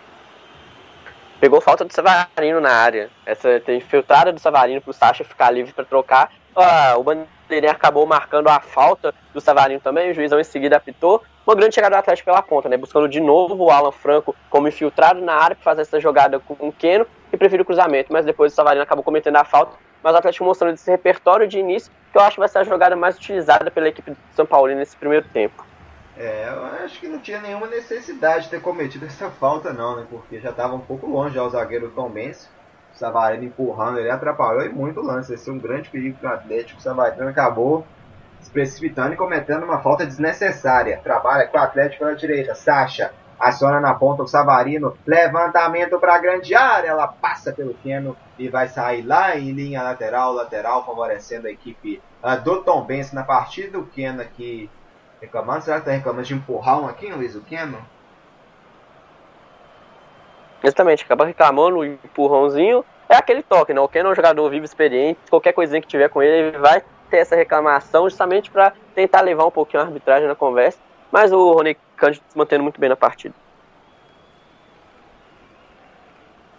[1.40, 3.10] Pegou falta do Savarino na área.
[3.26, 6.32] Essa tem infiltrada do Savarino pro Sacha ficar livre para trocar.
[6.56, 11.24] Ah, o Bandeirinha acabou marcando a falta do Savarino também, o juizão em seguida apitou.
[11.48, 12.78] Uma grande chegada do Atlético pela ponta, né?
[12.78, 16.56] Buscando de novo o Alan Franco como infiltrado na área para fazer essa jogada com
[16.60, 19.76] o Keno e prefiro o cruzamento, mas depois o Savarino acabou cometendo a falta.
[20.04, 22.64] Mas o Atlético mostrando esse repertório de início, que eu acho que vai ser a
[22.64, 25.69] jogada mais utilizada pela equipe do São Paulo nesse primeiro tempo.
[26.20, 30.06] É, eu acho que não tinha nenhuma necessidade de ter cometido essa falta não, né?
[30.10, 32.50] Porque já estava um pouco longe já o zagueiro Tom Benz.
[32.94, 35.34] O Savarino empurrando, ele atrapalhou e muito o lance.
[35.34, 36.80] Esse é um grande perigo para o Atlético.
[36.80, 37.88] O Savarino acabou
[38.42, 41.00] se precipitando e cometendo uma falta desnecessária.
[41.02, 42.54] Trabalha com o Atlético pela direita.
[42.54, 44.98] Sacha aciona na ponta o Savarino.
[45.08, 46.90] Levantamento para a grande área.
[46.90, 52.02] Ela passa pelo Keno e vai sair lá em linha lateral, lateral, favorecendo a equipe
[52.22, 53.80] uh, do Tom Benz na partida.
[53.80, 54.70] O Keno aqui
[55.22, 55.64] reclamando.
[55.64, 57.78] Será que tá reclamando de empurrar um aqui, Luiz, o Keno?
[60.64, 62.84] Exatamente, acaba reclamando o empurrãozinho.
[63.08, 63.80] É aquele toque, né?
[63.80, 65.20] O Keno é um jogador vivo, experiente.
[65.30, 69.46] Qualquer coisinha que tiver com ele, ele vai ter essa reclamação justamente para tentar levar
[69.46, 70.80] um pouquinho a arbitragem na conversa.
[71.12, 73.34] Mas o Rony Cândido se mantendo muito bem na partida.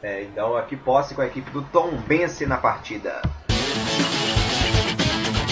[0.03, 3.21] É, então aqui posse com a equipe do Tom Bense na partida.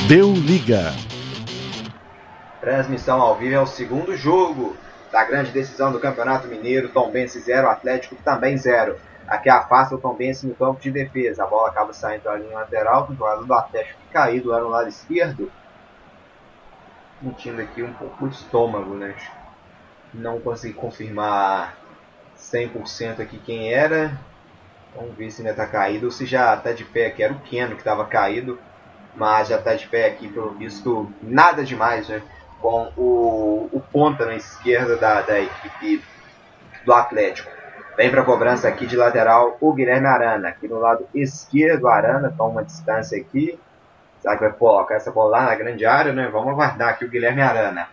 [0.09, 0.95] Deu liga.
[2.61, 4.77] Transmissão ao vivo é o segundo jogo
[5.13, 6.89] da grande decisão do Campeonato Mineiro.
[6.89, 8.97] Tom Bense 0, Atlético também 0.
[9.27, 11.45] Aqui afasta o Tom Bense no campo de defesa.
[11.45, 15.53] A bola acaba saindo da linha lateral, jogador do Atlético caído lá no lado esquerdo.
[17.23, 19.15] Sentindo aqui um pouco de estômago, né?
[20.13, 21.77] Não consegui confirmar
[22.37, 24.19] 100% aqui quem era.
[24.97, 27.23] Vamos ver se ainda está caído ou se já está de pé aqui.
[27.23, 28.59] Era o Keno que estava caído,
[29.15, 32.23] mas já está de pé aqui, pelo visto, nada demais, né?
[32.61, 36.05] Com o, o ponta na esquerda da, da equipe
[36.85, 37.51] do Atlético.
[37.97, 40.49] Vem para a cobrança aqui de lateral o Guilherme Arana.
[40.49, 43.59] Aqui no lado esquerdo, Arana toma uma distância aqui.
[44.21, 46.29] Será que vai colocar essa bola lá na grande área, né?
[46.33, 47.89] Vamos aguardar aqui o Guilherme Arana.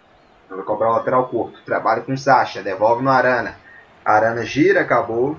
[0.47, 1.60] Vai cobrar o lateral curto.
[1.65, 2.62] Trabalha com o Sacha.
[2.62, 3.56] Devolve no Arana.
[4.06, 5.38] Arana gira, acabou.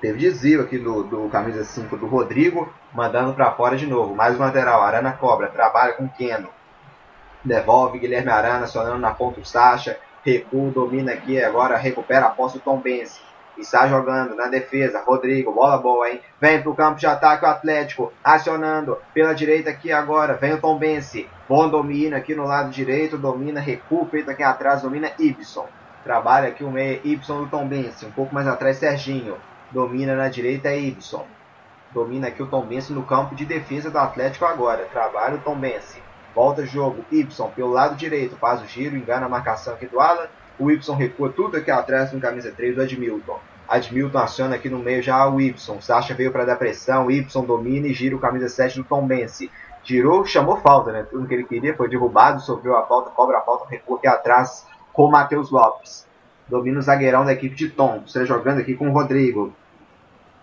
[0.00, 2.72] Teve desvio aqui do, do camisa 5 do Rodrigo.
[2.94, 4.14] Mandando para fora de novo.
[4.14, 4.82] Mais um lateral.
[4.82, 5.48] Arana cobra.
[5.48, 6.48] Trabalha com o Keno.
[7.44, 8.66] Devolve Guilherme Arana.
[8.66, 9.98] Sonando na ponta o Sacha.
[10.24, 11.42] Recua, domina aqui.
[11.42, 13.20] Agora recupera a posse o Tom Benz.
[13.58, 15.02] Está jogando na defesa.
[15.06, 16.20] Rodrigo, bola boa, hein?
[16.40, 18.12] Vem pro campo de ataque o Atlético.
[18.22, 20.34] Acionando pela direita aqui agora.
[20.34, 21.28] Vem o Tom Bense.
[21.48, 23.18] Bom domina aqui no lado direito.
[23.18, 24.06] Domina, recua.
[24.06, 24.82] Feito aqui atrás.
[24.82, 25.66] Domina Ibson.
[26.02, 28.06] Trabalha aqui o meio Ibson do Tom Bense.
[28.06, 29.36] Um pouco mais atrás, Serginho.
[29.70, 31.26] Domina na direita, Ibson.
[31.92, 34.86] Domina aqui o Tom Bense no campo de defesa do Atlético agora.
[34.90, 36.00] Trabalha o Tom Bense.
[36.34, 37.04] Volta jogo.
[37.10, 38.36] Ibson pelo lado direito.
[38.36, 38.96] Faz o giro.
[38.96, 40.26] Engana a marcação aqui do Alan.
[40.58, 43.38] O Y recua tudo aqui atrás no camisa 3 do Admilton.
[43.68, 45.80] Admilton aciona aqui no meio já o Y.
[45.80, 47.10] Sacha veio para dar pressão.
[47.10, 49.50] Y domina e gira o camisa 7 do Tom Bense.
[49.82, 51.06] Girou, chamou falta, né?
[51.10, 54.66] Tudo que ele queria foi derrubado, sofreu a falta, cobra a falta, recua aqui atrás
[54.92, 56.06] com o Matheus Lopes.
[56.48, 58.02] Domina o zagueirão da equipe de Tom.
[58.04, 59.54] Está jogando aqui com o Rodrigo.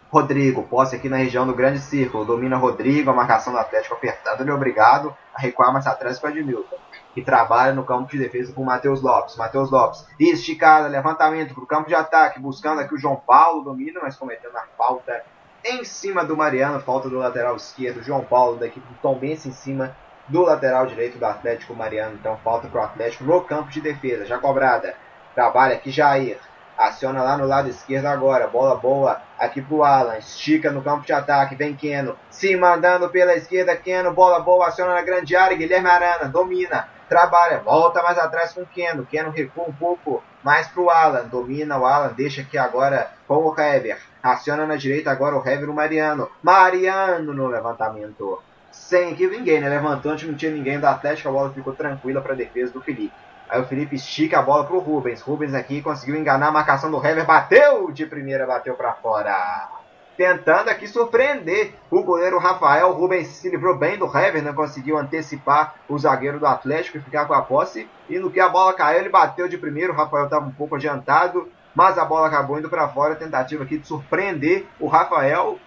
[0.10, 2.26] Rodrigo, posse aqui na região do grande círculo.
[2.26, 6.30] Domina Rodrigo, a marcação do Atlético apertando ele é obrigado a recuar mais atrás para
[6.30, 6.78] Admilton
[7.18, 9.36] que trabalha no campo de defesa com Matheus Lopes.
[9.38, 14.00] Matheus Lopes, esticada, levantamento para o campo de ataque, buscando aqui o João Paulo, domina,
[14.04, 15.24] mas cometendo a falta
[15.66, 19.48] em cima do Mariano, falta do lateral esquerdo, João Paulo da equipe do Tom Benz
[19.48, 22.14] em cima do lateral direito do Atlético Mariano.
[22.14, 24.94] Então falta para o Atlético no campo de defesa, já cobrada.
[25.34, 26.38] Trabalha aqui Jair,
[26.78, 31.14] aciona lá no lado esquerdo agora, bola boa aqui pro Alan, estica no campo de
[31.14, 35.90] ataque, vem Keno, se mandando pela esquerda, Keno, bola boa, aciona na grande área, Guilherme
[35.90, 39.06] Arana, domina, trabalha, volta mais atrás com Keno.
[39.06, 43.36] Keno recua um pouco mais para o Alan, domina o Alan, deixa aqui agora com
[43.36, 43.98] o Hever.
[44.22, 46.30] Aciona na direita agora o Hever o Mariano.
[46.44, 48.42] Mariano no levantamento.
[48.88, 49.68] Sem aqui ninguém, né?
[49.68, 53.12] Levantante, não tinha ninguém do Atlético, a bola ficou tranquila para a defesa do Felipe.
[53.50, 55.20] Aí o Felipe estica a bola pro Rubens.
[55.20, 59.68] Rubens aqui conseguiu enganar a marcação do Hever, bateu de primeira, bateu para fora
[60.16, 62.94] tentando aqui surpreender o goleiro Rafael.
[62.94, 67.26] Rubens se livrou bem do Hever, não conseguiu antecipar o zagueiro do Atlético e ficar
[67.26, 67.90] com a posse.
[68.10, 69.92] E no que a bola caiu, ele bateu de primeiro.
[69.92, 73.16] O Rafael estava um pouco adiantado, mas a bola acabou indo para fora.
[73.16, 75.60] Tentativa aqui de surpreender o Rafael.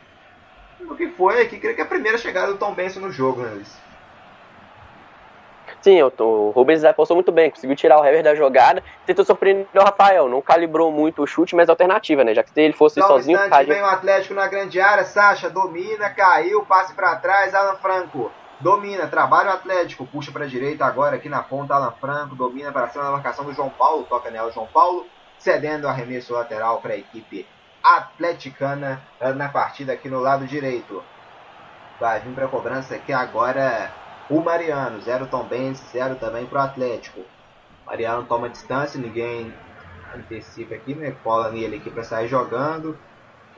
[0.88, 3.42] O que foi aqui, creio que é a primeira chegada do Tom Benson no jogo,
[3.42, 3.90] né, Luiz?
[5.80, 9.82] Sim, o Rubens apostou muito bem, conseguiu tirar o Hever da jogada, tentou surpreender o
[9.82, 12.34] Rafael, não calibrou muito o chute, mas alternativa, né?
[12.34, 15.04] Já que se ele fosse Só sozinho, um instante, vem o Atlético na grande área,
[15.04, 20.48] Sacha domina, caiu, passe para trás, Alan Franco domina, trabalha o Atlético, puxa para a
[20.48, 24.04] direita agora aqui na ponta, Alan Franco domina para cima da marcação do João Paulo,
[24.04, 25.06] toca nela o João Paulo,
[25.38, 27.46] cedendo o arremesso lateral para a equipe
[27.82, 31.02] atleticana eh, na partida aqui no lado direito.
[31.98, 33.90] Vai vir para a cobrança aqui agora
[34.30, 37.20] o Mariano, zero Tom Benz, zero também para o Atlético.
[37.86, 39.52] Mariano toma distância, ninguém
[40.14, 41.14] antecipa aqui, né?
[41.22, 42.96] Cola nele aqui para sair jogando.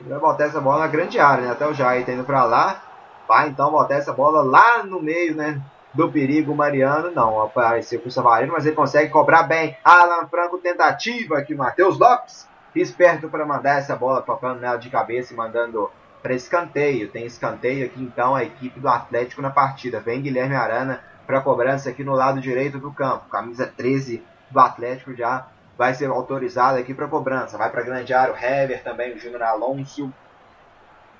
[0.01, 1.51] Vai botar essa bola na grande área, né?
[1.51, 2.81] Até o Jair tá indo para lá.
[3.27, 5.61] Vai então botar essa bola lá no meio, né?
[5.93, 9.77] Do perigo, Mariano não apareceu com o Savarino, mas ele consegue cobrar bem.
[9.83, 15.33] Alan Franco, tentativa aqui, Matheus Lopes, esperto para mandar essa bola, tocando nela de cabeça
[15.33, 15.89] e mandando
[16.21, 17.09] para escanteio.
[17.09, 19.99] Tem escanteio aqui então a equipe do Atlético na partida.
[19.99, 23.29] Vem Guilherme Arana para cobrança aqui no lado direito do campo.
[23.29, 27.57] Camisa 13 do Atlético já vai ser autorizado aqui para cobrança.
[27.57, 30.11] Vai para grande área o Hever também, o Júnior Alonso.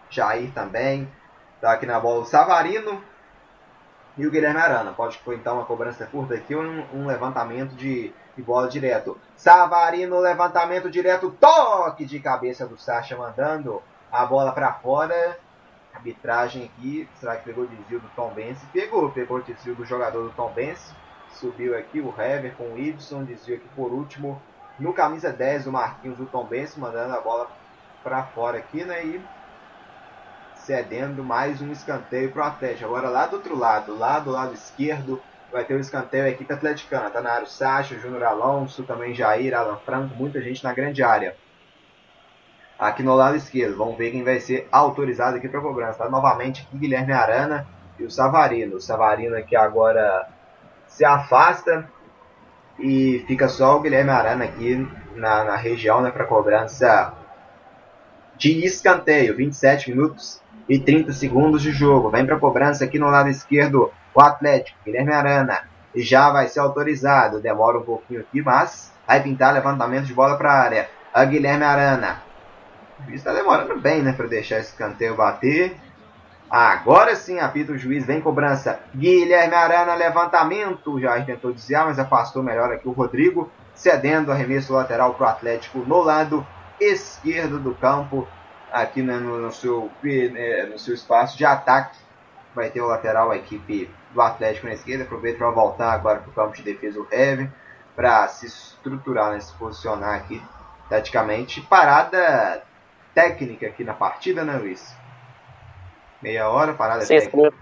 [0.10, 1.10] Jair também.
[1.60, 3.02] Tá aqui na bola o Savarino
[4.18, 4.92] e o Guilherme Arana.
[4.92, 9.18] Pode então uma cobrança curta aqui ou um, um levantamento de, de, bola direto.
[9.36, 15.38] Savarino, levantamento direto, toque de cabeça do Sacha mandando a bola para fora.
[15.94, 17.08] Arbitragem aqui.
[17.20, 18.60] Será que pegou o desvio do Tom Benz?
[18.72, 20.94] Pegou, pegou o desvio do jogador do Tom Benz.
[21.34, 22.94] Subiu aqui o Hever com o Y.
[23.26, 24.42] Desvio aqui por último.
[24.80, 27.48] No camisa 10 o Marquinhos do Tom Benz mandando a bola
[28.04, 29.06] para fora aqui, né?
[29.06, 29.24] E
[30.56, 32.86] cedendo mais um escanteio para o Atlético.
[32.86, 35.22] Agora lá do outro lado, lá do lado esquerdo,
[35.54, 37.12] vai ter o escanteio a equipe atleticana.
[37.12, 40.74] Tá na área o Sacha, o Júnior Alonso, também Jair, Alan Franco, muita gente na
[40.74, 41.38] grande área.
[42.78, 46.00] Aqui no lado esquerdo, vamos ver quem vai ser autorizado aqui para cobrança.
[46.00, 47.68] Tá novamente aqui Guilherme Arana
[48.00, 48.78] e o Savarino.
[48.78, 50.28] O Savarino aqui agora
[50.88, 51.88] se afasta
[52.80, 54.86] e fica só o Guilherme Arana aqui
[55.16, 57.14] na, na região né, para cobrança
[58.36, 59.38] de escanteio.
[59.38, 62.10] 27 minutos e 30 segundos de jogo.
[62.10, 65.62] Vem para cobrança aqui no lado esquerdo o Atlético, Guilherme Arana,
[65.96, 67.40] já vai ser autorizado.
[67.40, 70.90] Demora um pouquinho aqui, mas vai pintar levantamento de bola para a área.
[71.14, 72.24] A Guilherme Arana.
[73.10, 75.76] Está demorando bem, né, para deixar esse canteio bater.
[76.50, 78.80] Agora sim, apita o juiz, vem cobrança.
[78.96, 81.00] Guilherme Arana, levantamento.
[81.00, 83.52] Já tentou desviar, mas afastou melhor aqui o Rodrigo.
[83.74, 86.46] Cedendo arremesso lateral para o Atlético no lado
[86.80, 88.28] esquerdo do campo.
[88.72, 91.98] Aqui né, no, no, seu, né, no seu espaço de ataque.
[92.56, 95.04] Vai ter o lateral, a equipe do Atlético na esquerda.
[95.04, 97.52] Aproveita para voltar agora para o campo de defesa o Heaven.
[97.96, 100.42] Para se estruturar, né, se posicionar aqui
[100.90, 101.62] taticamente.
[101.62, 102.64] Parada
[103.14, 104.96] técnica aqui na partida, né, Luiz?
[106.22, 107.54] Meia hora, parada Sim, técnica.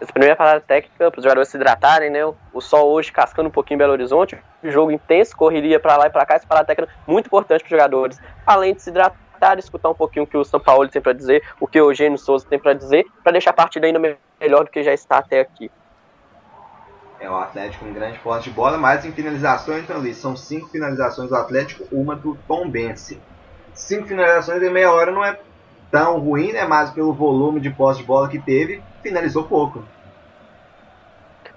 [0.00, 2.20] Essa primeira parada técnica para os jogadores se hidratarem, né?
[2.52, 6.10] O sol hoje cascando um pouquinho em Belo Horizonte, jogo intenso, correria para lá e
[6.10, 8.20] para cá, essa parada técnica muito importante para os jogadores.
[8.46, 9.16] Além de se hidratar,
[9.58, 12.18] escutar um pouquinho o que o São Paulo tem para dizer, o que o Eugênio
[12.18, 15.40] Souza tem para dizer, para deixar a partida ainda melhor do que já está até
[15.40, 15.70] aqui.
[17.18, 20.68] É o Atlético em grande posse de bola, mas em finalizações, então, Luiz, são cinco
[20.68, 23.20] finalizações do Atlético, uma do Tom Bense.
[23.72, 25.38] Cinco finalizações em meia hora não é
[25.90, 26.64] tão ruim, né?
[26.66, 29.82] Mas pelo volume de posse de bola que teve, finalizou pouco.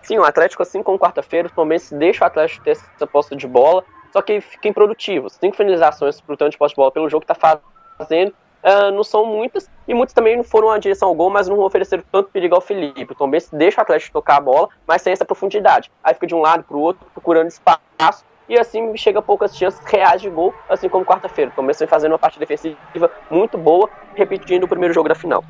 [0.01, 3.47] Sim, o Atlético, assim como quarta-feira, o Palmeiras deixa o Atlético ter essa posse de
[3.47, 5.29] bola, só que fica improdutivo.
[5.29, 7.59] Cinco finalizações pro tanto de de bola pelo jogo que está
[7.97, 11.47] fazendo, uh, não são muitas, e muitas também não foram a direção ao gol, mas
[11.47, 13.13] não ofereceram tanto perigo ao Felipe.
[13.13, 15.91] O Palmeiras deixa o Atlético tocar a bola, mas sem essa profundidade.
[16.03, 19.79] Aí fica de um lado para o outro, procurando espaço, e assim chega poucas chances
[19.85, 21.51] reais de gol, assim como quarta-feira.
[21.55, 25.43] O fazendo uma parte defensiva muito boa, repetindo o primeiro jogo da final.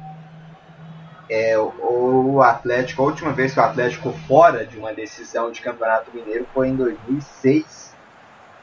[1.29, 6.09] É, o Atlético, a última vez que o Atlético fora de uma decisão de Campeonato
[6.11, 7.88] Mineiro foi em 2006.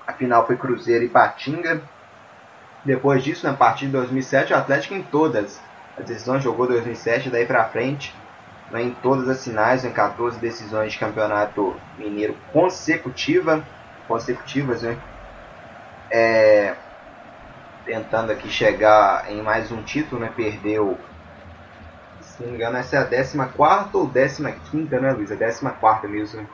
[0.06, 1.82] A final foi Cruzeiro e Patinga.
[2.84, 5.60] Depois disso, na partida de 2007, o Atlético em todas
[5.98, 8.14] as decisões jogou 2007 daí para frente,
[8.70, 13.64] né, em todas as finais, em 14 decisões de Campeonato Mineiro consecutiva
[14.06, 14.96] consecutivas, né?
[16.10, 16.74] É,
[17.84, 20.32] tentando aqui chegar em mais um título, né?
[20.34, 20.98] Perdeu,
[22.20, 23.38] se não me engano, essa é a 14
[23.92, 24.08] ou
[24.70, 25.30] 15, né, Luiz?
[25.30, 26.48] É 14 mesmo.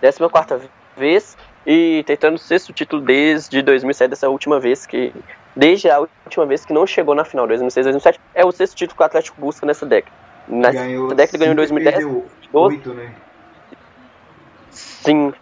[0.00, 5.12] 14 vez e tentando o sexto título desde 2007, essa última vez que.
[5.54, 8.96] Desde a última vez que não chegou na final, 2006, 2007, é o sexto título
[8.96, 10.16] que o Atlético busca nessa década.
[10.48, 12.06] Nessa ganhou, década ganhou em 2010.
[12.52, 13.12] 8, né?
[14.70, 15.32] Sim,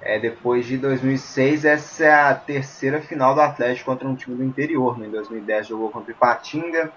[0.05, 4.43] É, depois de 2006, essa é a terceira final do Atlético contra um time do
[4.43, 4.99] interior.
[4.99, 5.07] Né?
[5.07, 6.93] Em 2010 jogou contra o Ipatinga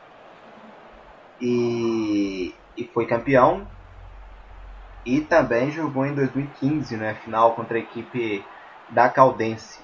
[1.40, 3.68] e, e foi campeão.
[5.06, 8.44] E também jogou em 2015, né, final contra a equipe
[8.90, 9.80] da Caldense,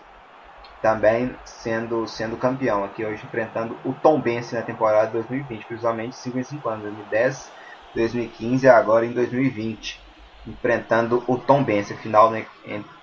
[0.82, 2.84] também sendo, sendo campeão.
[2.84, 6.84] Aqui hoje enfrentando o Tom Bense na temporada de 2020, principalmente 5 em 5 anos,
[6.86, 7.52] 2010,
[7.94, 10.11] 2015 e agora em 2020
[10.48, 12.46] enfrentando o Tom Bense, final né,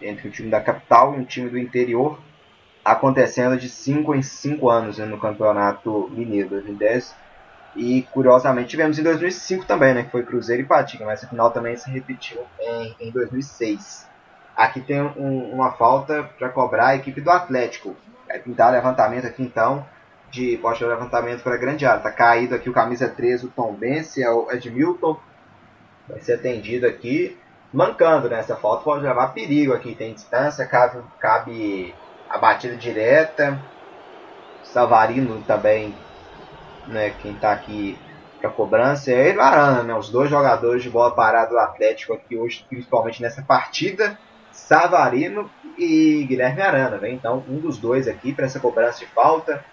[0.01, 2.19] entre o time da capital e um time do interior,
[2.85, 7.15] acontecendo de 5 em 5 anos né, no Campeonato Mineiro 2010.
[7.77, 11.51] E curiosamente tivemos em 2005 também, né, que foi Cruzeiro e Patinga, mas a final
[11.51, 14.07] também se repetiu em, em 2006.
[14.57, 17.95] Aqui tem um, uma falta para cobrar a equipe do Atlético.
[18.27, 19.87] Vai pintar levantamento aqui então
[20.31, 22.03] de poste de levantamento para a grande área.
[22.03, 25.19] Tá caído aqui o camisa 13, o Tom Bense, é o Edmilton
[26.09, 27.37] vai ser atendido aqui,
[27.73, 28.43] mancando né?
[28.43, 31.95] falta, pode levar perigo aqui, tem distância, cabe, cabe
[32.29, 33.61] a batida direta,
[34.63, 35.95] Savarino também,
[36.87, 37.99] né, quem está aqui
[38.41, 42.37] para cobrança, é ele Arana, né, os dois jogadores de bola parada do Atlético aqui
[42.37, 44.19] hoje, principalmente nessa partida,
[44.53, 47.11] Savarino e Guilherme Arana, né?
[47.11, 49.65] então um dos dois aqui para essa cobrança de falta,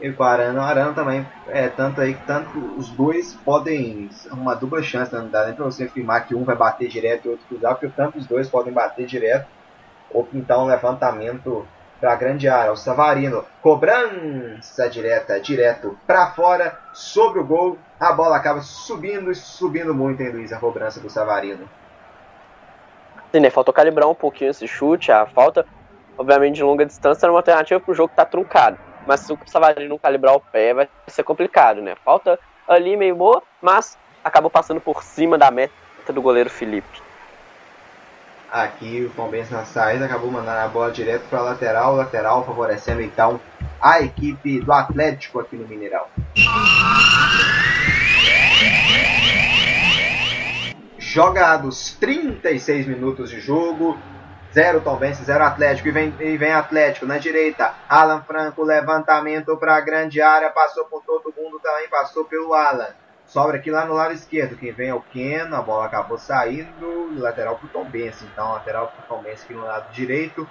[0.00, 4.10] e com o Arana, o Arana também é tanto aí que tanto os dois podem
[4.32, 5.20] uma dupla chance, né?
[5.20, 7.88] não dá nem para você afirmar que um vai bater direto e outro cruzar, porque
[7.94, 9.46] tanto os dois podem bater direto
[10.10, 11.66] ou pintar um levantamento
[12.00, 12.72] para a grande área.
[12.72, 19.34] O Savarino, cobrança direta, direto para fora, sobre o gol, a bola acaba subindo e
[19.34, 21.68] subindo muito, hein, Luiz, a cobrança do Savarino.
[23.32, 23.50] Sim, né?
[23.50, 25.64] Faltou calibrar um pouquinho esse chute, a falta,
[26.18, 28.76] obviamente, de longa distância era uma alternativa para o jogo que está truncado
[29.06, 31.94] mas se o Savarino não calibrar o pé, vai ser complicado, né?
[32.04, 37.02] Falta ali meio boa, mas acabou passando por cima da meta do goleiro Felipe.
[38.50, 43.02] Aqui o Palmeiras na saída acabou mandando a bola direto para a lateral, lateral favorecendo
[43.02, 43.40] então
[43.80, 46.06] a equipe do Atlético aqui no Mineirão.
[50.98, 53.98] Jogados 36 minutos de jogo,
[54.54, 55.88] 0 Tombense, 0 Atlético.
[55.88, 57.74] E vem, e vem Atlético na direita.
[57.88, 60.48] Alan Franco, levantamento para a grande área.
[60.50, 62.94] Passou por todo mundo também, passou pelo Alan.
[63.26, 64.56] Sobra aqui lá no lado esquerdo.
[64.56, 65.56] Quem vem é o Keno.
[65.56, 67.20] A bola acabou saindo.
[67.20, 68.24] Lateral para o Tombense.
[68.32, 70.48] Então, lateral para o Tombense aqui no lado direito.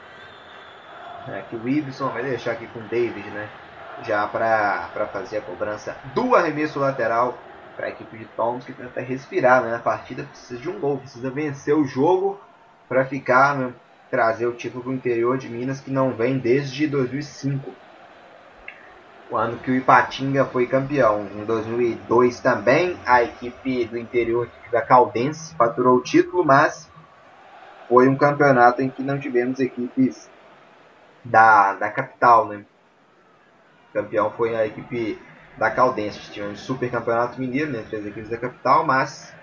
[1.30, 3.48] É, aqui o Ibson vai deixar aqui com o David, né?
[4.04, 7.38] Já para fazer a cobrança do arremesso lateral
[7.78, 9.72] para a equipe de Toms que tenta respirar né?
[9.72, 10.24] na partida.
[10.24, 12.42] Precisa de um gol, precisa vencer o jogo
[12.90, 13.74] para ficar né?
[14.14, 17.74] Trazer o título para o interior de Minas que não vem desde 2005,
[19.32, 21.28] o ano que o Ipatinga foi campeão.
[21.34, 26.92] Em 2002 também a equipe do interior da Caldense faturou o título, mas
[27.90, 30.30] foi um campeonato em que não tivemos equipes
[31.26, 32.64] da, da capital, né?
[33.90, 35.20] O campeão foi a equipe
[35.58, 36.32] da Caldense.
[36.32, 37.84] Tivemos um super campeonato mineiro, né?
[37.90, 39.34] Três equipes da capital, mas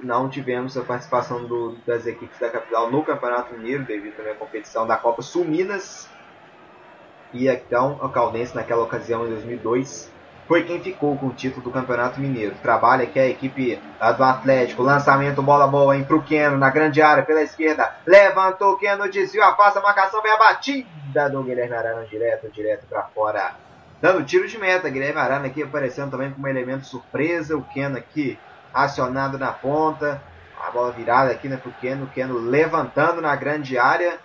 [0.00, 4.36] não tivemos a participação do, das equipes da capital no Campeonato Mineiro, devido também à
[4.36, 6.08] competição da Copa Sul Minas.
[7.32, 10.10] E então, o Caldense, naquela ocasião, em 2002,
[10.46, 12.54] foi quem ficou com o título do Campeonato Mineiro.
[12.62, 13.80] Trabalha aqui a equipe
[14.16, 14.82] do Atlético.
[14.82, 17.96] Lançamento, bola boa, hein, pro Keno, na grande área, pela esquerda.
[18.06, 22.86] Levantou o Keno, desvio, afasta a marcação, vem a batida do Guilherme Arana, direto, direto
[22.88, 23.54] para fora.
[24.00, 27.56] Dando tiro de meta, Guilherme Arana aqui aparecendo também como elemento surpresa.
[27.56, 28.38] O Keno aqui
[28.84, 30.20] acionado na ponta.
[30.66, 32.06] A bola virada aqui né, pro Keno.
[32.08, 34.18] Keno levantando na grande área.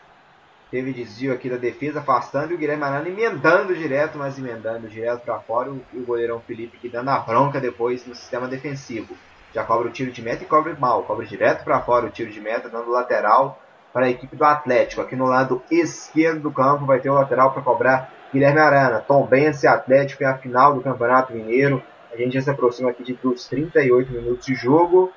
[0.69, 2.51] Teve desvio aqui da defesa, afastando.
[2.51, 5.69] E o Guilherme Arana emendando direto, mas emendando direto para fora.
[5.93, 9.15] E o goleirão Felipe que dando a bronca depois no sistema defensivo.
[9.53, 11.03] Já cobra o tiro de meta e cobre mal.
[11.03, 13.59] Cobra direto para fora o tiro de meta, dando lateral
[13.91, 15.01] para a equipe do Atlético.
[15.01, 19.03] Aqui no lado esquerdo do campo vai ter o lateral para cobrar Guilherme Arana.
[19.05, 21.83] Tom Bense Atlético é a final do Campeonato Mineiro.
[22.11, 25.11] A gente já se aproxima aqui de dos 38 minutos de jogo.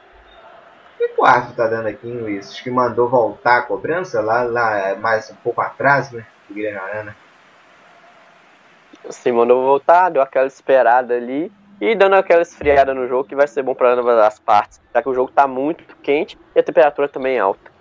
[0.97, 2.51] Que quarto tá dando aqui, Luiz?
[2.51, 6.25] Acho que mandou voltar a cobrança lá, lá mais um pouco atrás, né?
[6.49, 7.17] Do Guilherme Arana.
[9.11, 13.47] Sim, mandou voltar, deu aquela esperada ali e dando aquela esfriada no jogo que vai
[13.47, 16.63] ser bom para ambas as partes, já que o jogo está muito quente e a
[16.63, 17.74] temperatura também é alta.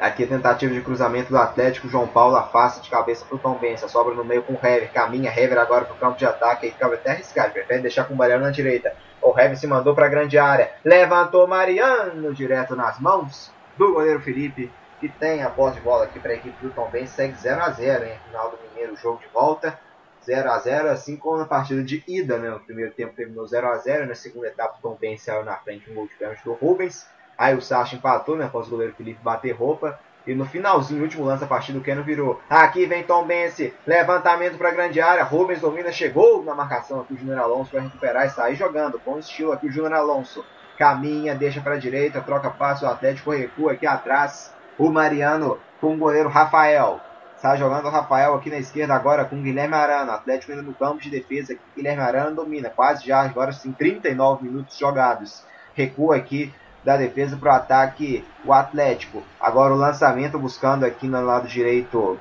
[0.00, 1.88] Aqui a tentativa de cruzamento do Atlético.
[1.88, 3.88] João Paulo afasta de cabeça para o Tom Bença.
[3.88, 4.92] Sobra no meio com o Hever.
[4.92, 6.66] Caminha Hever agora para o campo de ataque.
[6.66, 7.52] Aí ficava até arriscado.
[7.52, 8.94] Prefere deixar com o Mariano na direita.
[9.20, 10.70] O Hever se mandou para a grande área.
[10.84, 14.70] Levantou Mariano direto nas mãos do goleiro Felipe.
[15.00, 17.16] Que tem a posse de bola aqui para a equipe do Tom Bença.
[17.16, 18.18] Segue 0 a 0 hein?
[18.28, 19.76] Final do Mineiro, jogo de volta.
[20.24, 22.50] 0 a 0 assim como na partida de ida, né?
[22.52, 25.56] O primeiro tempo terminou 0 a 0 na segunda etapa o Tom Ben saiu na
[25.56, 27.06] frente um gol de pênalti do Rubens.
[27.38, 28.46] Aí o Sacha empatou, né?
[28.46, 29.96] Após o goleiro Felipe bater roupa.
[30.26, 32.38] E no finalzinho, último lance da partida, o Keno virou.
[32.50, 33.72] Aqui vem Tom Bense.
[33.86, 35.22] Levantamento para a grande área.
[35.22, 38.98] Rubens domina, chegou na marcação aqui o Júnior Alonso para recuperar e sair jogando.
[38.98, 40.44] Com estilo aqui o Júnior Alonso.
[40.76, 42.84] Caminha, deixa para a direita, troca passo.
[42.84, 44.52] O Atlético recua aqui atrás.
[44.76, 47.00] O Mariano com o goleiro Rafael.
[47.34, 50.12] Está jogando o Rafael aqui na esquerda agora com o Guilherme Arana.
[50.12, 51.56] Atlético ainda no campo de defesa.
[51.74, 52.68] Guilherme Arana domina.
[52.68, 55.42] Quase já, agora sim, 39 minutos jogados.
[55.74, 56.52] Recua aqui
[56.84, 59.22] da defesa para o ataque o Atlético.
[59.40, 62.18] Agora o lançamento buscando aqui no lado direito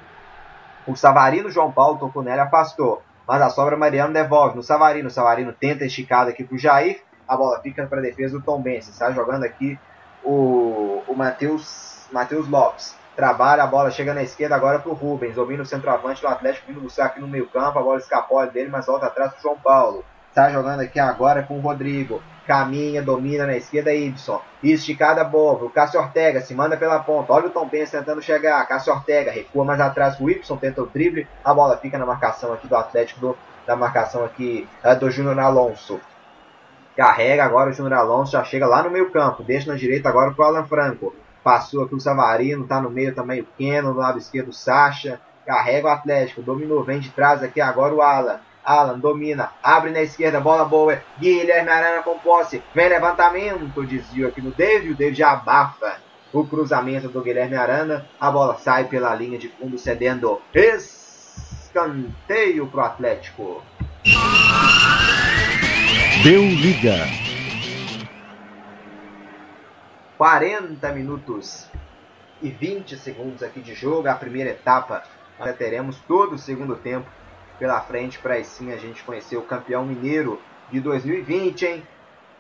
[0.86, 1.50] o Savarino.
[1.50, 3.02] João Paulo tocou nele, afastou.
[3.28, 5.08] Mas a sobra Mariano devolve no Savarino.
[5.08, 7.02] O Savarino tenta esticada aqui para o Jair.
[7.28, 8.92] A bola fica para a defesa do Tom Benson.
[8.92, 9.78] Está jogando aqui
[10.24, 12.96] o, o Matheus Lopes.
[13.16, 15.36] Trabalha, a bola chega na esquerda agora para o Rubens.
[15.36, 17.78] Domina o centroavante do Atlético vindo buscar aqui no meio campo.
[17.78, 20.06] A bola escapou dele, mas volta atrás para João Paulo.
[20.38, 24.40] Está jogando aqui agora com o Rodrigo caminha, domina na esquerda Ibson.
[24.62, 27.34] Esticada boa, o Cássio Ortega se manda pela ponta.
[27.34, 28.64] Olha o Tom Benz tentando chegar.
[28.68, 30.20] Cássio Ortega recua mais atrás.
[30.20, 31.28] O Ibson tenta o drible.
[31.44, 35.40] A bola fica na marcação aqui do Atlético, do, da marcação aqui é, do Júnior
[35.40, 36.00] Alonso.
[36.96, 39.42] Carrega agora o Júnior Alonso, já chega lá no meio campo.
[39.42, 41.16] Deixa na direita agora pro Alan Franco.
[41.44, 45.20] Passou aqui o Savarino, tá no meio também o Keno, do lado esquerdo o Sacha.
[45.48, 48.40] Carrega o Atlético, dominou, vem de trás aqui agora o Alan.
[48.68, 51.02] Alan domina, abre na esquerda, bola boa.
[51.18, 52.62] Guilherme Arana com posse.
[52.76, 54.92] Vem levantamento, desvio aqui no David.
[54.92, 56.02] O David abafa
[56.34, 58.06] o cruzamento do Guilherme Arana.
[58.20, 63.64] A bola sai pela linha de fundo, cedendo escanteio pro Atlético.
[66.22, 67.08] Deu liga.
[70.18, 71.70] 40 minutos
[72.42, 74.10] e 20 segundos aqui de jogo.
[74.10, 75.04] A primeira etapa.
[75.40, 77.08] Nós teremos todo o segundo tempo
[77.58, 80.42] pela frente para sim a gente conhecer o campeão mineiro
[80.72, 81.88] de 2020, hein?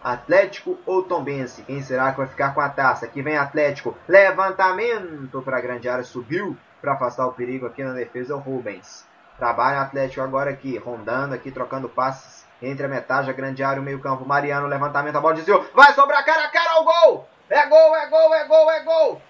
[0.04, 1.64] Atlético ou Tombense?
[1.64, 3.06] Quem será que vai ficar com a taça?
[3.06, 3.98] Aqui vem Atlético.
[4.08, 6.04] Levantamento para a grande área.
[6.04, 9.06] Subiu para afastar o perigo aqui na defesa o Rubens.
[9.38, 13.82] Trabalha o Atlético agora aqui, rondando aqui, trocando passes entre a metade, a grande área
[13.82, 14.26] o meio campo.
[14.26, 15.66] Mariano, levantamento, a bola desviou.
[15.76, 17.28] Vai sobrar cara a cara ao gol!
[17.50, 19.22] É gol, é gol, é gol, é gol!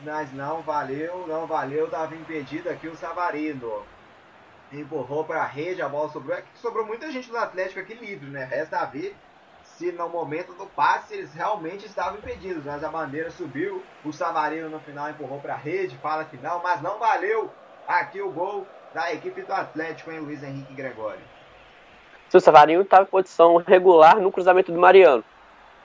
[0.00, 1.86] Mas não valeu, não valeu.
[1.86, 3.82] Estava impedido aqui o Savarino
[4.72, 6.36] empurrou para a rede, a bola sobrou.
[6.36, 8.44] É que sobrou muita gente do Atlético aqui livre, né?
[8.44, 9.16] Resta a ver
[9.62, 12.64] se no momento do passe eles realmente estavam impedidos.
[12.64, 16.62] Mas a bandeira subiu, o Savarino no final empurrou para a rede, fala que não,
[16.62, 17.50] mas não valeu
[17.86, 21.20] aqui o gol da equipe do Atlético, hein, Luiz Henrique Gregório.
[22.32, 25.24] O Savarino estava em posição regular no cruzamento do Mariano.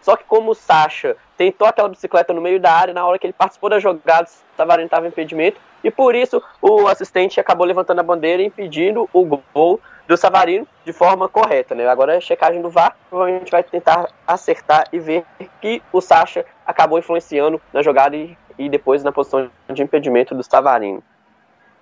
[0.04, 3.26] Só que como o Sacha tentou aquela bicicleta no meio da área, na hora que
[3.26, 7.66] ele participou da jogada, o Savarino estava em impedimento, e por isso o assistente acabou
[7.66, 11.74] levantando a bandeira e impedindo o gol do Savarino de forma correta.
[11.74, 11.88] Né?
[11.88, 15.24] Agora a checagem do VAR, provavelmente vai tentar acertar e ver
[15.62, 20.44] que o Sacha acabou influenciando na jogada e, e depois na posição de impedimento do
[20.44, 21.02] Savarino.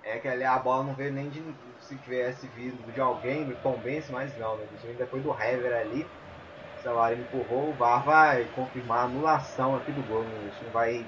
[0.04, 1.42] É que ali a bola não veio nem de
[1.80, 4.64] se tivesse vindo de alguém, do Tom Benz, mas não, né?
[4.96, 6.06] Depois do Hever ali,
[6.82, 10.24] o Savarino empurrou, o VAR vai confirmar a anulação aqui do gol.
[10.24, 11.06] Não vai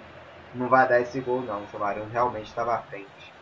[0.55, 1.65] não vai dar esse gol não.
[1.65, 3.35] O Savarino realmente estava à frente.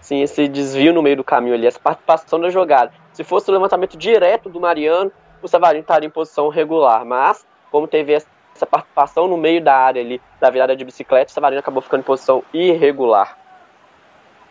[0.00, 2.92] Sim, esse desvio no meio do caminho ali, essa participação da jogada.
[3.12, 5.10] Se fosse o levantamento direto do Mariano,
[5.42, 7.04] o Savarino estaria em posição regular.
[7.04, 11.34] Mas, como teve essa participação no meio da área ali, da virada de bicicleta, o
[11.34, 13.36] Savarino acabou ficando em posição irregular.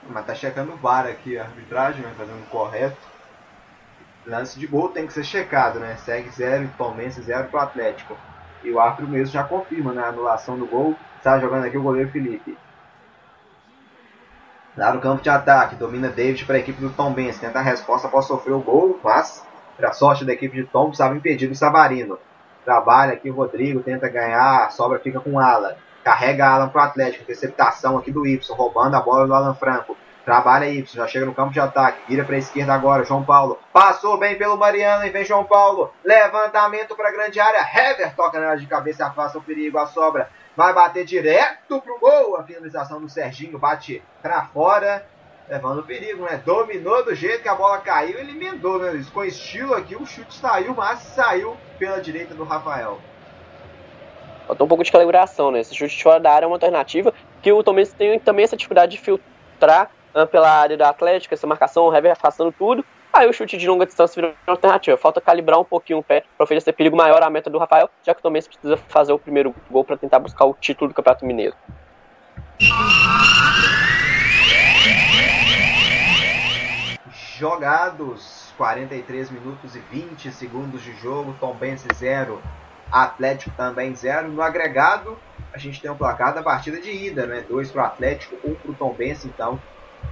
[0.09, 3.10] Mas tá checando o VAR aqui, a arbitragem, né, fazendo correto.
[4.25, 5.95] Lance de gol tem que ser checado, né?
[5.97, 8.15] Segue 0 Palmeiras 0 pro Atlético.
[8.63, 10.95] E o árbitro mesmo já confirma né, a anulação do gol.
[11.17, 12.57] Está jogando aqui o goleiro Felipe.
[14.77, 17.39] Lá no campo de ataque, domina David para a equipe do Tom Benz.
[17.39, 19.45] Tenta a resposta após sofrer o gol, mas,
[19.75, 22.17] para sorte da equipe de Tom, estava impedido o Savarino.
[22.63, 25.75] Trabalha aqui o Rodrigo, tenta ganhar, a sobra fica com o Alan.
[26.03, 29.97] Carrega Alan para o Atlético, interceptação aqui do Y, roubando a bola do Alan Franco.
[30.31, 32.03] Trabalha Y, já chega no campo de ataque.
[32.07, 33.59] Vira para a esquerda agora, João Paulo.
[33.73, 35.93] Passou bem pelo Mariano e vem João Paulo.
[36.05, 37.59] Levantamento para a grande área.
[37.59, 40.29] Hever toca na área de cabeça, afasta o perigo, a sobra.
[40.55, 42.37] Vai bater direto pro gol.
[42.37, 45.05] A finalização do Serginho bate para fora.
[45.49, 46.41] Levando perigo, né?
[46.45, 48.17] Dominou do jeito que a bola caiu.
[48.17, 49.05] Ele emendou, né?
[49.13, 53.01] Com estilo aqui, o chute saiu, mas saiu pela direita do Rafael.
[54.47, 55.59] Faltou um pouco de calibração, né?
[55.59, 58.93] Esse chute fora da área é uma alternativa que o Tomense tem também essa dificuldade
[58.93, 59.91] de filtrar
[60.29, 62.85] pela área do Atlético, essa marcação, o Hever afastando tudo.
[63.13, 64.97] Aí o chute de longa distância virou alternativa.
[64.97, 68.13] Falta calibrar um pouquinho o pé para oferecer perigo maior à meta do Rafael, já
[68.13, 71.25] que o Tomense precisa fazer o primeiro gol para tentar buscar o título do Campeonato
[71.25, 71.55] Mineiro.
[77.41, 82.39] jogados, 43 minutos e 20 segundos de jogo, Tom Benz 0,
[82.91, 84.27] Atlético também 0.
[84.27, 85.17] No agregado,
[85.51, 87.43] a gente tem um placar da partida de ida, né?
[87.49, 89.59] 2 para o Atlético, 1 um para o Tom Benz, então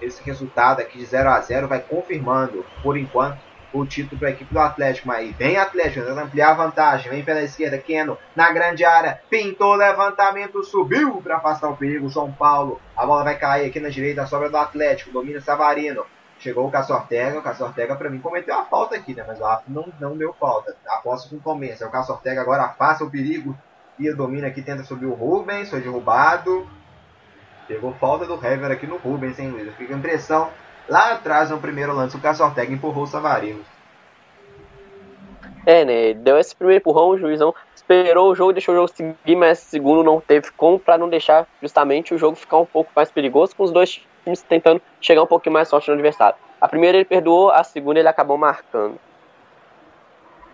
[0.02, 3.40] esse resultado aqui de 0 a 0 vai confirmando, por enquanto,
[3.74, 5.08] o título para a equipe do Atlético.
[5.08, 7.12] Mas vem Atlético, tentando ampliar a vantagem.
[7.12, 9.22] Vem pela esquerda, Keno na grande área.
[9.30, 12.10] Pintou levantamento, subiu para afastar o perigo.
[12.10, 12.82] João Paulo.
[12.96, 15.12] A bola vai cair aqui na direita, sobra do Atlético.
[15.12, 16.06] Domina Savarino.
[16.40, 17.40] Chegou o Cassortega.
[17.40, 19.24] O Cassortega, para mim, cometeu a falta aqui, né?
[19.28, 20.76] Mas o árbitro não, não deu falta.
[20.88, 21.86] Aposto com começo.
[21.86, 23.58] O Cassortega agora afasta o perigo.
[23.98, 25.70] E domina aqui, tenta subir o Rubens.
[25.70, 26.68] Foi derrubado.
[27.70, 29.74] Pegou falta do Hever aqui no Rubens, hein, Luiz?
[29.76, 30.49] Fica a impressão
[30.89, 33.63] Lá atrás, no primeiro lance, o Cássio Ortega empurrou o Savarino.
[35.65, 36.13] É, né?
[36.15, 40.03] Deu esse primeiro empurrão, o juizão esperou o jogo, deixou o jogo seguir, mas segundo
[40.03, 43.63] não teve como para não deixar justamente o jogo ficar um pouco mais perigoso, com
[43.63, 46.36] os dois times tentando chegar um pouquinho mais forte no adversário.
[46.59, 48.99] A primeira ele perdoou, a segunda ele acabou marcando.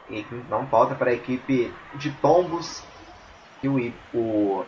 [0.09, 2.83] E não falta para a equipe de Tombos
[3.61, 4.65] que o, o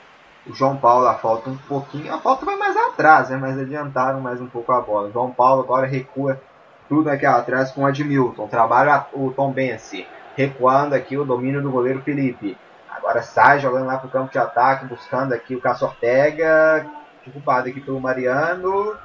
[0.49, 2.13] o João Paulo a falta um pouquinho.
[2.13, 3.37] A falta vai mais atrás, né?
[3.37, 5.09] Mas adiantaram mais um pouco a bola.
[5.09, 6.41] O João Paulo agora recua
[6.87, 8.47] tudo aqui atrás com o Admilton.
[8.47, 10.07] Trabalha o Tom Benci.
[10.35, 12.57] Recuando aqui o domínio do goleiro Felipe.
[12.89, 16.85] Agora sai jogando lá para o campo de ataque, buscando aqui o Cássio Ortega.
[17.25, 18.95] Ocupado aqui pelo Mariano.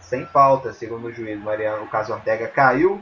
[0.00, 1.40] Sem falta, segundo o juiz.
[1.40, 3.00] Mariano, o Cássio Ortega caiu.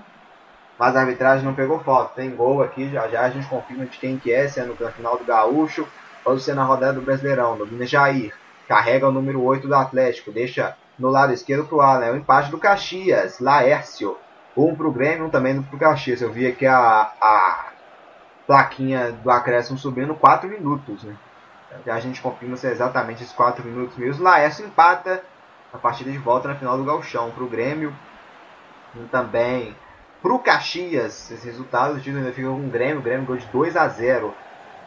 [0.78, 2.14] Mas a arbitragem não pegou falta.
[2.14, 5.16] Tem gol aqui, já já a gente confirma de quem que é, sendo no final
[5.18, 5.86] do Gaúcho.
[6.24, 7.56] Pode ser na rodada do Brasileirão.
[7.56, 8.34] Domina Jair.
[8.68, 10.30] Carrega o número 8 do Atlético.
[10.30, 12.12] Deixa no lado esquerdo pro Alan.
[12.12, 13.40] O empate do Caxias.
[13.40, 14.16] Laércio.
[14.56, 16.20] Um pro Grêmio, um também pro Caxias.
[16.20, 17.64] Eu vi aqui a, a
[18.46, 21.04] plaquinha do acréscimo subindo 4 minutos.
[21.04, 21.16] Né?
[21.86, 24.22] A gente confirma se é exatamente esses 4 minutos mesmo.
[24.22, 25.22] Laércio empata
[25.72, 27.94] a partida de volta na final do Galchão pro Grêmio.
[28.94, 29.74] E também
[30.20, 31.30] pro Caxias.
[31.30, 32.98] Esse resultado, o time ainda fica com o Grêmio.
[32.98, 34.34] O Grêmio ganhou de 2 a 0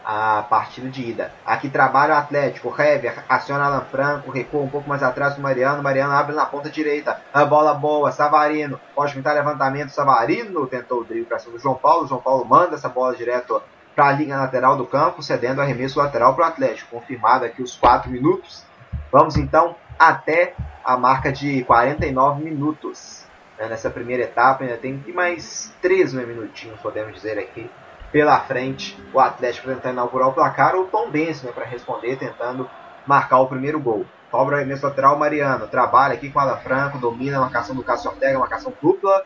[0.03, 1.31] a partida de ida.
[1.45, 2.73] Aqui trabalha o Atlético.
[2.79, 5.81] Hever aciona Alan Franco, recua um pouco mais atrás do Mariano.
[5.81, 7.21] Mariano abre na ponta direita.
[7.33, 8.11] A bola boa.
[8.11, 9.89] Savarino pode pintar levantamento.
[9.89, 12.07] Savarino tentou o drible para cima do João Paulo.
[12.07, 13.61] João Paulo manda essa bola direto
[13.95, 16.99] para a linha lateral do campo, cedendo arremesso lateral para o Atlético.
[16.99, 18.65] Confirmado aqui os 4 minutos.
[19.11, 23.23] Vamos então até a marca de 49 minutos.
[23.57, 27.69] Né, nessa primeira etapa ainda tem mais 13 minutinhos, podemos dizer aqui
[28.13, 32.15] pela frente, o Atlético tentando inaugurar o placar, ou o Tom Benz né, para responder,
[32.15, 32.69] tentando
[33.07, 34.05] marcar o primeiro gol.
[34.29, 38.11] Cobra arremesso lateral Mariano, trabalha aqui com o Alan Franco, domina a marcação do Cássio
[38.11, 39.23] Ortega, marcação dupla.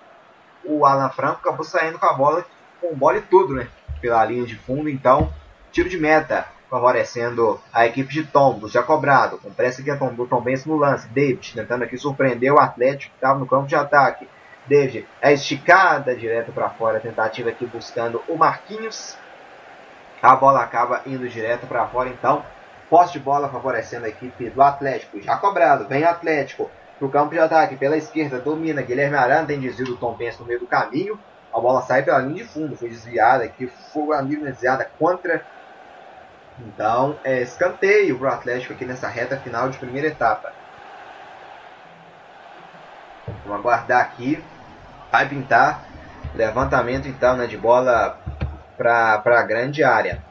[0.63, 2.45] O Alan Franco acabou saindo com a bola,
[2.79, 3.67] com bola e tudo, né?
[3.99, 5.33] Pela linha de fundo, então,
[5.69, 10.13] tiro de meta, favorecendo a equipe de Tombos, já cobrado, com pressa aqui a Tom,
[10.13, 11.09] do Tom no lance.
[11.09, 14.27] David tentando aqui surpreender o Atlético, que estava no campo de ataque.
[14.67, 19.17] David é esticada direto para fora, tentativa aqui buscando o Marquinhos.
[20.21, 22.45] A bola acaba indo direto para fora, então
[22.89, 25.21] posse de bola favorecendo a equipe do Atlético.
[25.21, 29.85] Já cobrado, vem Atlético pro campo de ataque pela esquerda, domina Guilherme Arana, tem desvio
[29.85, 31.19] do Tom Benz no meio do caminho.
[31.53, 35.45] A bola sai pela linha de fundo, foi desviada aqui, foi a linha desviada contra.
[36.59, 40.51] Então, é escanteio pro Atlético aqui nessa reta final de primeira etapa.
[43.45, 44.43] Vamos aguardar aqui
[45.11, 45.85] vai pintar.
[46.35, 48.19] Levantamento então né, de bola
[48.77, 50.21] para a grande área.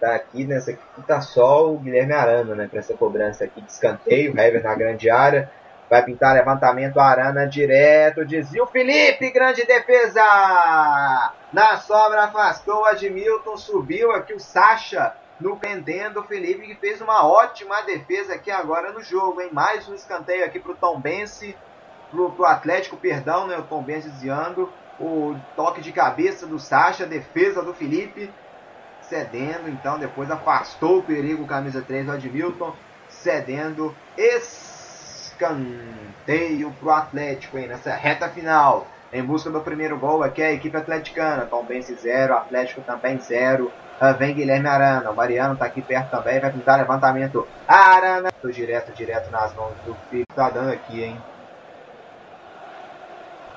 [0.00, 2.66] Tá aqui nessa aqui tá só o Guilherme Arana, né?
[2.68, 4.38] Para essa cobrança aqui de escanteio.
[4.38, 5.50] Hever na grande área.
[5.88, 8.24] Vai pintar levantamento Arana direto.
[8.24, 10.22] Desvio Felipe, grande defesa!
[11.52, 17.26] Na sobra afastou Admilton, subiu aqui o Sacha no pendendo o Felipe que fez uma
[17.26, 19.50] ótima defesa aqui agora no jogo, hein?
[19.52, 21.54] Mais um escanteio aqui para o Tom Bense
[22.12, 23.56] pro, pro Atlético, perdão, né?
[23.58, 24.70] O Tom Benz desviando.
[25.00, 28.30] O toque de cabeça do Sacha, defesa do Felipe,
[29.00, 32.72] cedendo, então depois afastou o perigo, camisa 3 do Admilton,
[33.08, 33.92] cedendo
[35.26, 38.86] escanteio pro Atlético, hein, nessa reta final.
[39.12, 41.44] Em busca do primeiro gol aqui a equipe atleticana.
[41.44, 43.66] Tom Benz 0, Atlético também 0.
[43.66, 43.70] Uh,
[44.18, 45.10] vem Guilherme Arana.
[45.10, 46.40] O Mariano tá aqui perto também.
[46.40, 47.46] Vai tentar levantamento.
[47.68, 48.30] Arana.
[48.42, 50.32] Direto, direto nas mãos do Felipe.
[50.34, 51.20] Tá dando aqui, hein?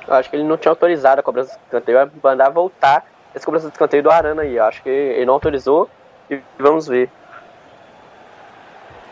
[0.08, 3.46] Eu acho que ele não tinha autorizado a cobrança de escanteio, vai mandar voltar essa
[3.46, 4.56] cobrança de escanteio do Arana aí.
[4.56, 5.90] Eu acho que ele não autorizou
[6.30, 7.10] e vamos ver.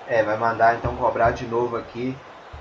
[0.07, 2.15] É, vai mandar então cobrar de novo aqui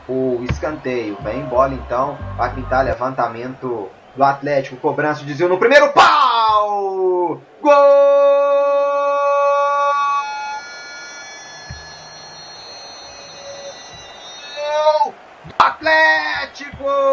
[0.09, 1.16] o escanteio.
[1.22, 4.76] Vem bola então, vai pintar levantamento do Atlético.
[4.76, 7.41] Cobrança desvio no primeiro pau!
[7.61, 7.72] Gol!
[15.59, 17.11] Atlético!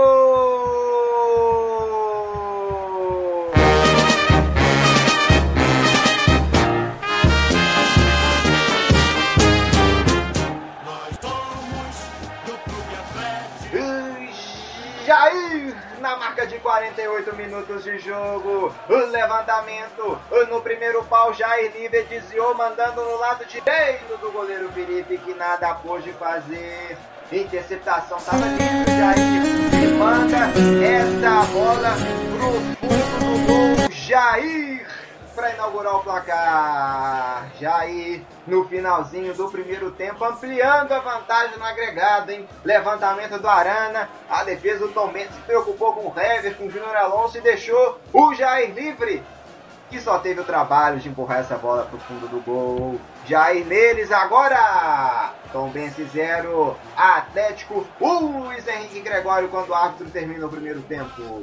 [17.99, 18.73] Jogo.
[18.87, 20.19] O levantamento
[20.49, 21.33] no primeiro pau.
[21.33, 26.97] Jair Livre desviou, mandando no lado direito do goleiro Felipe, que nada pôde fazer.
[27.31, 28.97] Interceptação estava livre.
[28.97, 30.49] Jair manda
[30.83, 31.91] essa bola
[32.37, 33.91] pro fundo do gol.
[33.91, 34.87] Jair
[35.39, 37.49] para inaugurar o placar.
[37.59, 42.47] Jair no finalzinho do primeiro tempo, ampliando a vantagem no agregado, hein?
[42.65, 46.69] Levantamento do Arana, a defesa do Tom Mendes se preocupou com o Hever, com o
[46.69, 49.23] Júnior Alonso e deixou o Jair livre.
[49.89, 52.99] Que só teve o trabalho de empurrar essa bola para o fundo do gol.
[53.25, 55.33] Jair neles agora!
[55.51, 60.81] Tom Bense 0, Atlético 1, um, Luiz Henrique Gregório quando o árbitro termina o primeiro
[60.81, 61.41] tempo.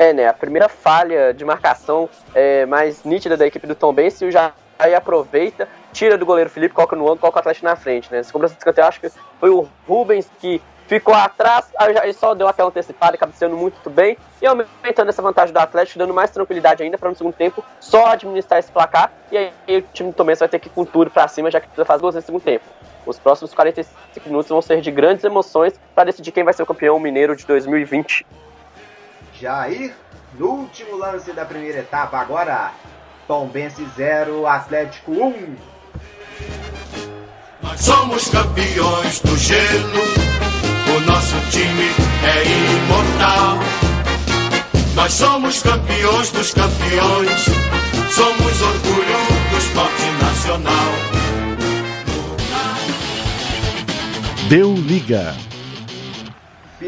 [0.00, 0.26] É, né?
[0.26, 4.54] A primeira falha de marcação é, mais nítida da equipe do Tom e o Jair
[4.96, 8.20] aproveita, tira do goleiro Felipe, coloca no ângulo, coloca o Atlético na frente, né?
[8.20, 12.48] Essa cobrança de escanteio, acho que foi o Rubens que ficou atrás, aí só deu
[12.48, 16.96] aquela antecipada, cabeceando muito bem e aumentando essa vantagem do Atlético, dando mais tranquilidade ainda
[16.96, 20.38] para no segundo tempo só administrar esse placar e aí o time do Tom Benz
[20.38, 22.42] vai ter que ir com tudo para cima, já que precisa fazer duas no segundo
[22.42, 22.64] tempo.
[23.04, 26.66] Os próximos 45 minutos vão ser de grandes emoções para decidir quem vai ser o
[26.66, 28.24] campeão mineiro de 2020.
[29.40, 29.94] Jair,
[30.38, 32.72] no último lance da primeira etapa, agora
[33.26, 35.26] Tombense 0, Atlético 1.
[35.28, 35.56] Um.
[37.62, 40.02] Nós somos campeões do gelo,
[40.94, 41.88] o nosso time
[42.22, 42.44] é
[42.84, 43.58] imortal.
[44.94, 47.44] Nós somos campeões dos campeões,
[48.10, 50.92] somos orgulho do esporte nacional.
[54.50, 55.34] Deu liga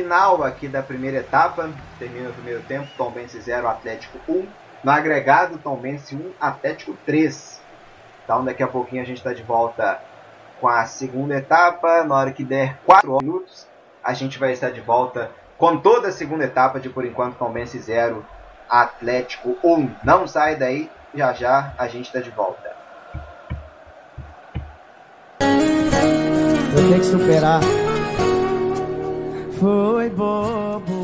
[0.02, 1.70] final aqui da primeira etapa.
[1.98, 4.46] Termina o primeiro tempo, Tombense 0, Atlético 1.
[4.82, 7.62] No agregado, Tombense 1, Atlético 3.
[8.24, 10.00] Então daqui a pouquinho a gente está de volta
[10.60, 12.02] com a segunda etapa.
[12.04, 13.66] Na hora que der 4 minutos,
[14.02, 17.78] a gente vai estar de volta com toda a segunda etapa de por enquanto Tombense
[17.78, 18.24] 0,
[18.68, 19.88] Atlético 1.
[20.02, 22.72] Não sai daí, já já a gente está de volta.
[26.74, 27.60] Eu tenho que superar
[29.62, 31.01] foi bobo.